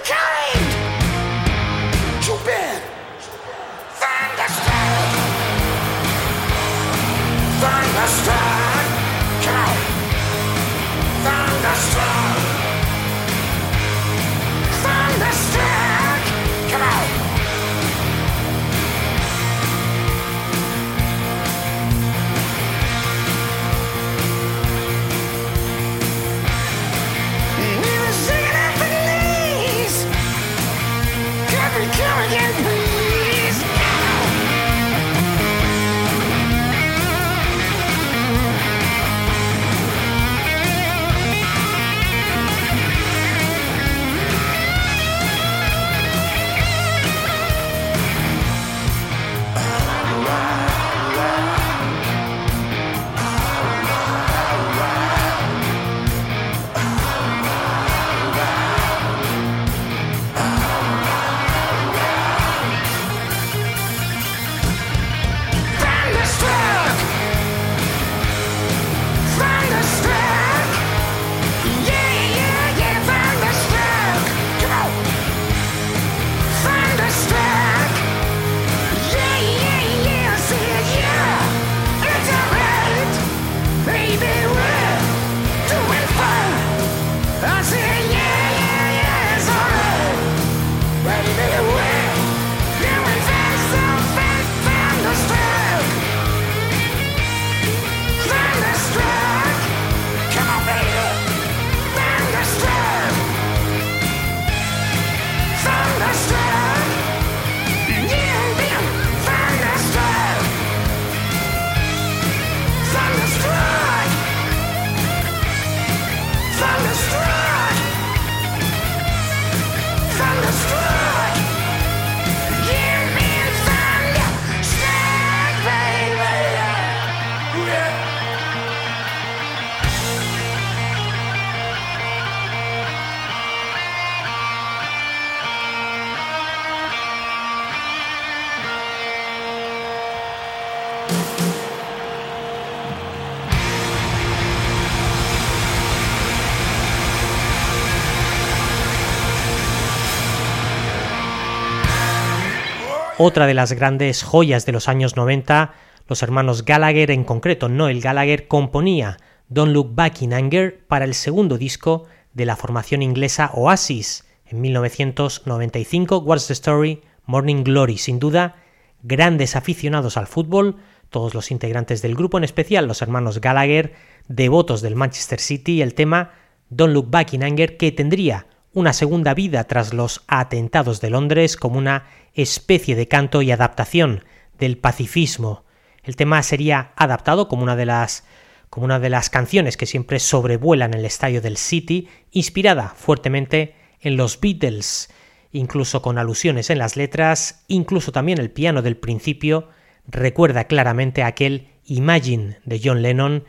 otra 153.17 153.47
de 153.47 153.53
las 153.53 153.71
grandes 153.71 154.23
joyas 154.23 154.65
de 154.65 154.73
los 154.73 154.89
años 154.89 155.15
90, 155.15 155.73
los 156.07 156.21
hermanos 156.21 156.65
Gallagher 156.65 157.11
en 157.11 157.23
concreto, 157.23 157.69
Noel 157.69 158.01
Gallagher, 158.01 158.47
componía 158.47 159.17
Don't 159.47 159.71
Look 159.71 159.95
Back 159.95 160.21
in 160.21 160.33
Anger 160.33 160.85
para 160.87 161.05
el 161.05 161.13
segundo 161.13 161.57
disco 161.57 162.05
de 162.33 162.45
la 162.45 162.57
formación 162.57 163.01
inglesa 163.01 163.51
Oasis 163.53 164.25
en 164.45 164.59
1995, 164.59 166.17
What's 166.17 166.47
the 166.47 166.53
Story, 166.53 167.01
Morning 167.25 167.63
Glory, 167.63 167.97
sin 167.97 168.19
duda, 168.19 168.55
grandes 169.01 169.55
aficionados 169.55 170.17
al 170.17 170.27
fútbol, 170.27 170.75
todos 171.09 171.33
los 171.33 171.51
integrantes 171.51 172.01
del 172.01 172.15
grupo, 172.15 172.37
en 172.37 172.43
especial 172.43 172.85
los 172.85 173.01
hermanos 173.01 173.39
Gallagher, 173.39 173.93
devotos 174.27 174.81
del 174.81 174.95
Manchester 174.95 175.39
City, 175.39 175.81
el 175.81 175.93
tema 175.93 176.33
Don't 176.69 176.93
Look 176.93 177.09
Back 177.09 177.33
in 177.33 177.43
Anger, 177.43 177.77
que 177.77 177.93
tendría 177.93 178.47
una 178.75 178.93
segunda 178.93 179.33
vida 179.33 179.63
tras 179.63 179.93
los 179.93 180.23
atentados 180.27 181.01
de 181.01 181.09
Londres 181.09 181.55
como 181.55 181.79
una 181.79 182.05
especie 182.33 182.95
de 182.95 183.07
canto 183.07 183.41
y 183.41 183.51
adaptación 183.51 184.25
del 184.59 184.77
pacifismo. 184.77 185.63
El 186.03 186.17
tema 186.17 186.43
sería 186.43 186.91
adaptado 186.95 187.47
como 187.47 187.63
una 187.63 187.75
de 187.75 187.87
las 187.87 188.25
como 188.69 188.85
una 188.85 188.99
de 188.99 189.09
las 189.09 189.29
canciones 189.29 189.77
que 189.77 189.85
siempre 189.85 190.19
sobrevuelan 190.19 190.93
el 190.93 191.05
estadio 191.05 191.41
del 191.41 191.55
City, 191.55 192.09
inspirada 192.31 192.89
fuertemente 192.89 193.75
en 194.01 194.17
los 194.17 194.41
Beatles, 194.41 195.09
incluso 195.53 196.01
con 196.01 196.17
alusiones 196.17 196.69
en 196.69 196.79
las 196.79 196.97
letras, 196.97 197.63
incluso 197.69 198.11
también 198.11 198.37
el 198.37 198.51
piano 198.51 198.81
del 198.81 198.97
principio 198.97 199.69
recuerda 200.07 200.65
claramente 200.65 201.23
aquel 201.23 201.69
Imagine 201.85 202.59
de 202.65 202.81
John 202.83 203.01
Lennon. 203.01 203.45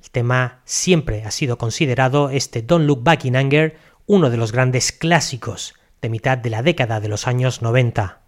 El 0.00 0.10
tema 0.10 0.60
siempre 0.64 1.24
ha 1.24 1.32
sido 1.32 1.58
considerado 1.58 2.30
este 2.30 2.62
Don't 2.62 2.86
Look 2.86 3.02
Back 3.02 3.24
in 3.24 3.34
Anger 3.34 3.76
uno 4.08 4.30
de 4.30 4.38
los 4.38 4.52
grandes 4.52 4.90
clásicos 4.90 5.74
de 6.00 6.08
mitad 6.08 6.38
de 6.38 6.48
la 6.48 6.62
década 6.62 6.98
de 6.98 7.08
los 7.08 7.26
años 7.26 7.60
90. 7.60 8.22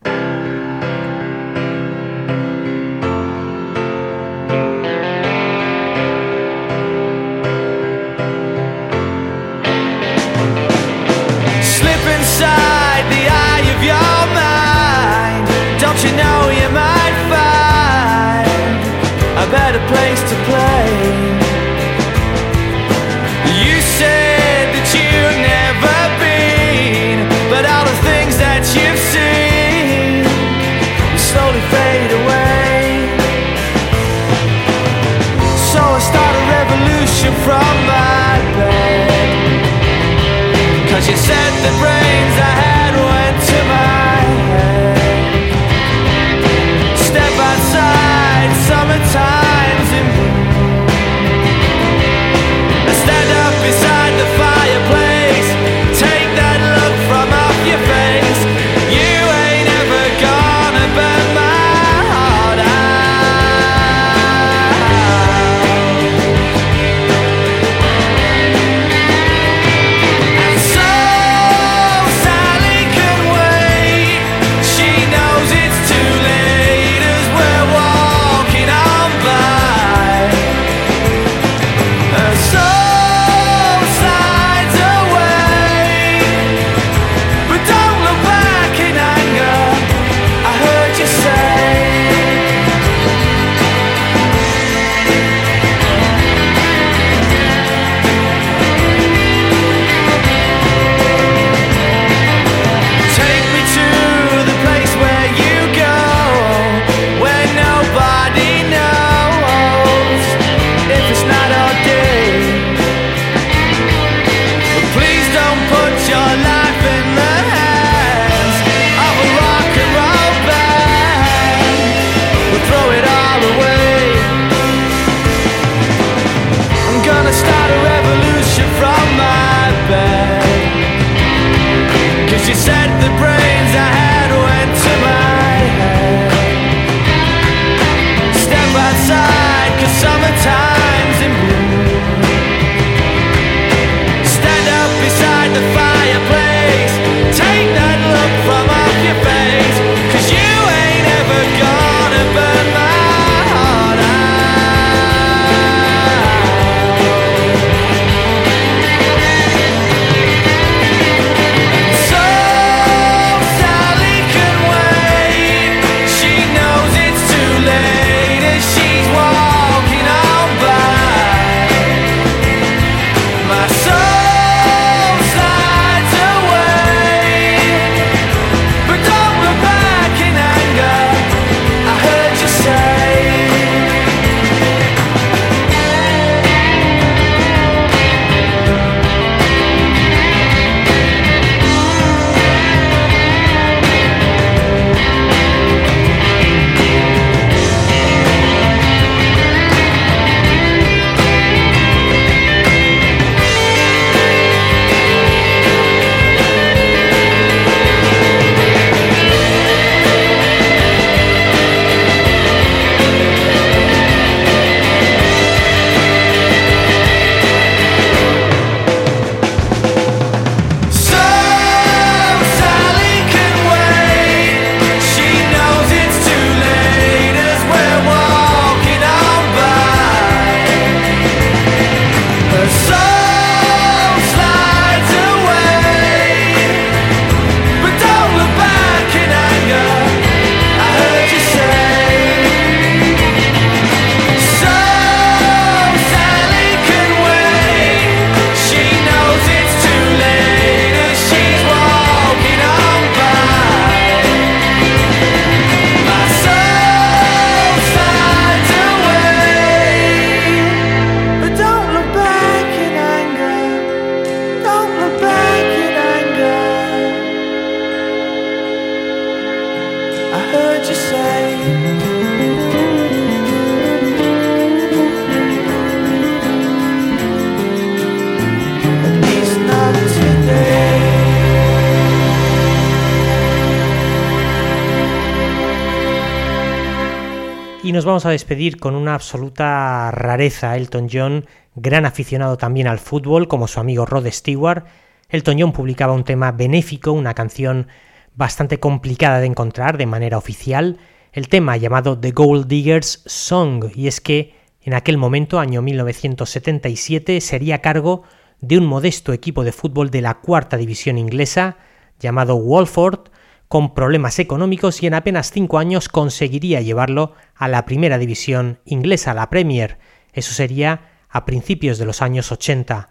Vamos 288.11 288.27
a 288.27 288.31
despedir 288.31 288.78
con 288.78 288.97
una 288.97 289.15
absoluta 289.15 290.11
rareza. 290.11 290.77
Elton 290.77 291.09
John, 291.11 291.47
gran 291.77 292.05
aficionado 292.05 292.57
también 292.57 292.89
al 292.89 292.99
fútbol, 292.99 293.47
como 293.47 293.69
su 293.69 293.78
amigo 293.78 294.05
Rod 294.05 294.27
Stewart. 294.27 294.85
Elton 295.28 295.61
John 295.61 295.73
publicaba 295.73 296.12
un 296.12 296.24
tema 296.24 296.51
benéfico, 296.51 297.12
una 297.12 297.35
canción 297.35 297.87
bastante 298.35 298.81
complicada 298.81 299.39
de 299.39 299.47
encontrar 299.47 299.97
de 299.97 300.07
manera 300.07 300.39
oficial, 300.39 300.99
el 301.32 301.49
tema 301.49 301.77
llamado 301.77 302.19
The 302.19 302.32
Gold 302.32 302.66
Diggers 302.66 303.23
Song, 303.27 303.85
y 303.95 304.09
es 304.09 304.20
que 304.20 304.55
en 304.82 304.95
aquel 304.95 305.16
momento, 305.16 305.61
año 305.61 305.81
1977, 305.81 307.41
sería 307.41 307.81
cargo 307.81 308.24
de 308.61 308.78
un 308.78 308.87
modesto 308.87 309.32
equipo 309.32 309.62
de 309.62 309.70
fútbol 309.70 310.11
de 310.11 310.23
la 310.23 310.41
cuarta 310.41 310.77
división 310.77 311.16
inglesa, 311.16 311.77
llamado 312.19 312.57
Walford, 312.57 313.28
con 313.70 313.94
problemas 313.94 314.40
económicos 314.40 315.01
y 315.01 315.06
en 315.06 315.14
apenas 315.14 315.52
cinco 315.52 315.78
años 315.78 316.09
conseguiría 316.09 316.80
llevarlo 316.80 317.34
a 317.55 317.68
la 317.68 317.84
primera 317.84 318.18
división 318.18 318.80
inglesa, 318.84 319.32
la 319.32 319.48
Premier. 319.48 319.98
Eso 320.32 320.52
sería 320.52 321.02
a 321.28 321.44
principios 321.44 321.97
de 321.97 322.05
los 322.05 322.20
años 322.20 322.51
80. 322.51 323.10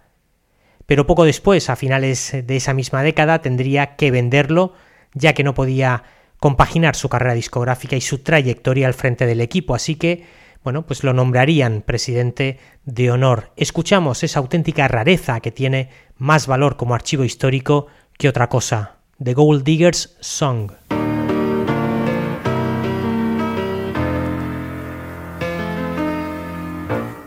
Pero 0.86 1.08
poco 1.08 1.24
después, 1.24 1.70
a 1.70 1.78
finales 1.78 2.36
de 2.44 2.58
esa 2.58 2.74
misma 2.74 3.04
década, 3.04 3.42
tendría 3.42 3.96
que 3.96 4.12
venderlo, 4.12 4.74
ya 5.14 5.32
que 5.32 5.46
no 5.46 5.54
podía 5.54 6.04
compaginar 6.42 6.98
su 6.98 7.08
carrera 7.08 7.36
discográfica 7.36 7.96
y 7.96 8.02
su 8.02 8.18
trayectoria 8.18 8.88
al 8.88 8.94
frente 8.94 9.26
del 9.26 9.40
equipo, 9.40 9.76
así 9.76 9.96
que, 9.96 10.26
bueno, 10.62 10.86
pues 10.86 11.06
lo 11.06 11.14
nombrarían 11.14 11.84
presidente 11.84 12.60
de 12.84 13.12
honor. 13.12 13.54
Escuchamos 13.56 14.24
esa 14.26 14.40
auténtica 14.40 14.90
rareza 14.90 15.40
que 15.40 15.54
tiene 15.54 15.88
más 16.18 16.48
valor 16.48 16.76
como 16.76 16.96
archivo 16.96 17.24
histórico 17.24 17.88
que 18.18 18.28
otra 18.28 18.50
cosa. 18.50 18.99
The 19.22 19.34
Gold 19.34 19.66
Diggers 19.66 20.08
Song. 20.22 20.72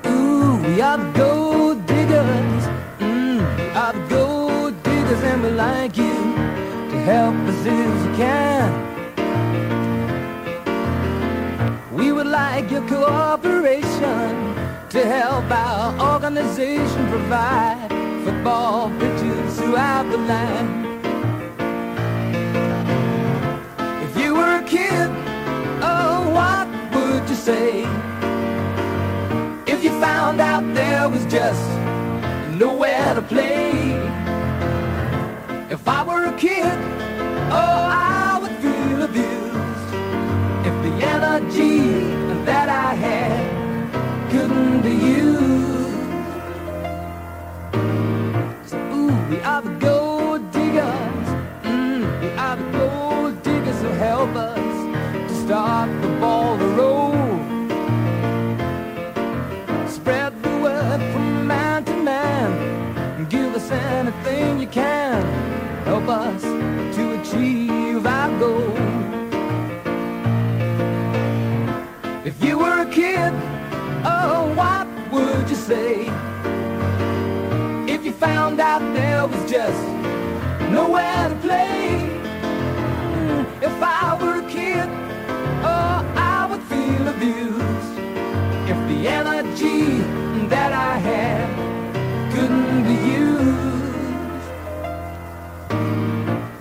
Ooh, 0.06 0.56
we 0.64 0.81
are 0.81 0.97
the 0.97 1.12
gold 1.14 1.85
diggers. 1.85 2.64
Mm, 2.98 3.44
are 3.77 3.93
the 3.93 4.06
gold 4.09 4.82
diggers, 4.82 5.23
and 5.23 5.43
we 5.43 5.51
like 5.51 5.98
you 5.98 6.14
to 6.93 6.97
help 7.05 7.35
us 7.35 7.66
if 7.66 8.06
you 8.06 8.16
can. 8.16 8.73
We 11.93 12.10
would 12.10 12.27
like 12.27 12.70
your 12.70 12.89
cooperation 12.89 14.55
to 14.89 15.05
help 15.05 15.44
our 15.51 16.14
organization 16.14 17.10
provide 17.10 17.90
football 18.24 18.89
pitches 18.98 19.59
throughout 19.59 20.10
the 20.10 20.16
land. 20.16 20.91
Kid, 24.62 25.09
oh, 25.82 26.30
what 26.36 26.66
would 26.94 27.28
you 27.28 27.34
say? 27.34 27.84
If 29.66 29.82
you 29.84 29.90
found 30.01 30.40
out 30.40 30.64
there 30.74 31.09
was 31.09 31.24
just 31.26 31.62
nowhere 32.59 33.14
to 33.14 33.22
play. 33.22 33.70
If 35.70 35.86
I 35.89 36.05
were 36.05 36.24
a 36.26 36.36
kid, 36.39 36.78
oh, 37.60 37.82
I 37.90 38.39
would 38.40 38.56
feel 38.64 39.02
abused. 39.02 39.90
If 40.68 40.74
the 40.86 40.93
energy 41.14 41.78
that 42.44 42.68
I 42.68 42.94
had 42.94 44.30
couldn't 44.30 44.82
be 44.82 44.94
used. 45.20 45.43
So, 48.70 48.76
ooh, 48.78 49.30
we 49.30 49.40
are 49.40 49.62
the 49.62 49.74
start 55.53 55.91
the 56.01 56.09
ball 56.19 56.57
to 56.57 56.66
roll. 56.81 57.12
Spread 59.87 60.33
the 60.43 60.55
word 60.65 61.01
from 61.12 61.47
man 61.47 61.85
to 61.85 61.95
man. 62.11 62.51
and 63.19 63.29
Give 63.29 63.55
us 63.55 63.70
anything 63.70 64.61
you 64.61 64.66
can. 64.66 65.20
Help 65.85 66.09
us 66.09 66.43
to 66.97 67.03
achieve 67.20 68.07
our 68.07 68.31
goal. 68.39 68.77
If 72.24 72.43
you 72.43 72.57
were 72.57 72.79
a 72.89 72.91
kid, 72.91 73.33
oh, 74.07 74.51
what 74.61 74.87
would 75.12 75.51
you 75.51 75.61
say? 75.70 76.07
If 77.95 78.07
you 78.07 78.12
found 78.12 78.59
out 78.59 78.83
there 78.95 79.27
was 79.27 79.51
just 79.51 79.83
nowhere 80.79 81.29
to 81.29 81.37
play. 81.47 81.99
Hmm, 83.15 83.45
if 83.69 83.77
I 83.83 84.19
were 84.19 84.39
a 84.47 84.49
kid, 84.51 85.11
If 87.24 88.78
the 88.89 89.07
energy 89.07 90.03
that 90.49 90.73
I 90.73 90.99
had 90.99 91.47
couldn't 92.32 92.82
be 92.82 92.94
used. 93.12 94.47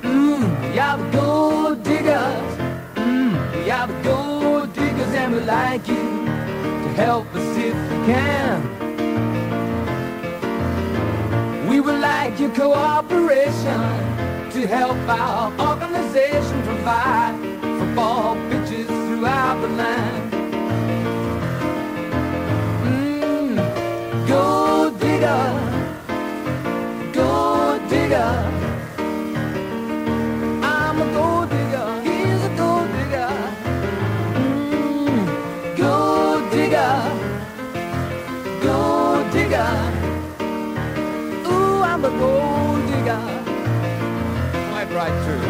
Mm, 0.03 0.77
are 0.77 0.97
the 0.99 1.09
gold 1.17 1.83
diggers. 1.83 2.57
Mm, 2.93 3.33
are 3.71 3.87
the 3.87 4.03
gold 4.03 4.73
diggers, 4.73 5.13
and 5.15 5.33
we 5.33 5.39
like 5.39 5.87
you 5.87 5.95
to 5.95 6.89
help 6.95 7.25
us 7.33 7.57
if 7.57 7.73
you 7.73 8.05
can. 8.05 8.61
We 11.67 11.79
would 11.79 11.99
like 11.99 12.39
your 12.39 12.51
cooperation 12.51 13.81
to 14.51 14.67
help 14.67 14.97
our 15.09 15.51
organization 15.59 16.61
provide 16.61 17.33
football 17.79 18.35
pitches 18.51 18.85
throughout 18.85 19.59
the 19.61 19.69
land. 19.69 20.30
Gold 24.31 24.93
digger, 25.01 25.45
gold 27.11 27.81
digger. 27.89 28.33
I'm 30.63 30.97
a 31.05 31.07
gold 31.17 31.49
digger, 31.53 31.89
he's 32.05 32.41
a 32.49 32.51
gold 32.61 32.89
digger. 32.97 33.33
Mm, 34.39 35.23
gold 35.83 36.43
digger, 36.53 36.95
gold 38.65 39.25
digger. 39.35 39.73
Ooh, 41.51 41.81
I'm 41.91 42.05
a 42.05 42.11
gold 42.21 42.81
digger. 42.91 43.23
Quite 44.69 44.89
right 44.99 45.15
through. 45.23 45.49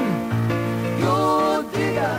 Mm, 0.00 1.00
gold 1.02 1.66
digger, 1.72 2.16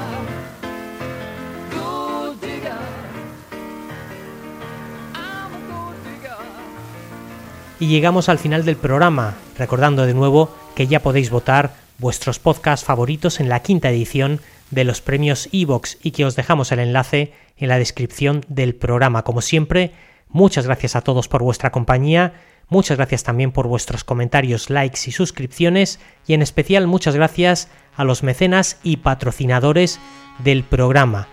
Y 7.79 7.87
llegamos 7.87 8.27
al 8.27 8.39
final 8.39 8.65
del 8.65 8.75
programa, 8.75 9.35
recordando 9.57 10.05
de 10.05 10.15
nuevo 10.15 10.49
que 10.75 10.87
ya 10.87 11.01
podéis 11.01 11.29
votar 11.29 11.75
vuestros 11.99 12.39
podcasts 12.39 12.85
favoritos 12.85 13.39
en 13.39 13.49
la 13.49 13.61
quinta 13.61 13.89
edición 13.89 14.39
de 14.71 14.83
los 14.83 15.01
premios 15.01 15.47
Evox 15.51 15.97
y 16.01 16.11
que 16.11 16.25
os 16.25 16.35
dejamos 16.35 16.71
el 16.71 16.79
enlace 16.79 17.33
en 17.55 17.69
la 17.69 17.77
descripción 17.77 18.43
del 18.47 18.73
programa. 18.73 19.23
Como 19.23 19.41
siempre, 19.41 19.91
muchas 20.29 20.65
gracias 20.65 20.95
a 20.95 21.01
todos 21.01 21.27
por 21.27 21.43
vuestra 21.43 21.71
compañía, 21.71 22.33
muchas 22.67 22.97
gracias 22.97 23.23
también 23.23 23.51
por 23.51 23.67
vuestros 23.67 24.03
comentarios, 24.03 24.71
likes 24.71 25.01
y 25.05 25.11
suscripciones 25.11 25.99
y 26.25 26.33
en 26.33 26.41
especial 26.41 26.87
muchas 26.87 27.15
gracias 27.15 27.69
a 27.95 28.03
los 28.03 28.23
mecenas 28.23 28.79
y 28.81 28.97
patrocinadores 28.97 29.99
del 30.39 30.63
programa. 30.63 31.27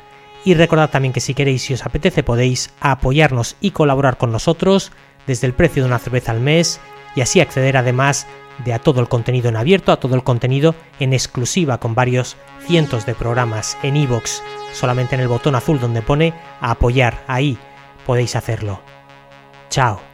Y 0.44 0.52
recordad 0.52 0.90
también 0.90 1.14
que 1.14 1.20
si 1.20 1.32
queréis 1.32 1.70
y 1.70 1.74
os 1.74 1.86
apetece 1.86 2.22
podéis 2.22 2.70
apoyarnos 2.80 3.56
y 3.62 3.70
colaborar 3.70 4.18
con 4.18 4.30
nosotros 4.30 4.92
desde 5.26 5.46
el 5.46 5.54
precio 5.54 5.82
de 5.82 5.88
una 5.88 5.98
cerveza 5.98 6.32
al 6.32 6.40
mes 6.40 6.80
y 7.14 7.20
así 7.20 7.40
acceder 7.40 7.76
además 7.76 8.26
de 8.64 8.72
a 8.72 8.78
todo 8.78 9.00
el 9.00 9.08
contenido 9.08 9.48
en 9.48 9.56
abierto, 9.56 9.92
a 9.92 9.98
todo 9.98 10.14
el 10.14 10.22
contenido 10.22 10.74
en 11.00 11.12
exclusiva 11.12 11.78
con 11.78 11.94
varios 11.94 12.36
cientos 12.66 13.06
de 13.06 13.14
programas 13.14 13.76
en 13.82 13.96
iVoox, 13.96 14.42
solamente 14.72 15.14
en 15.14 15.20
el 15.20 15.28
botón 15.28 15.54
azul 15.54 15.80
donde 15.80 16.02
pone 16.02 16.34
apoyar, 16.60 17.24
ahí 17.26 17.58
podéis 18.06 18.36
hacerlo. 18.36 18.80
Chao. 19.70 20.13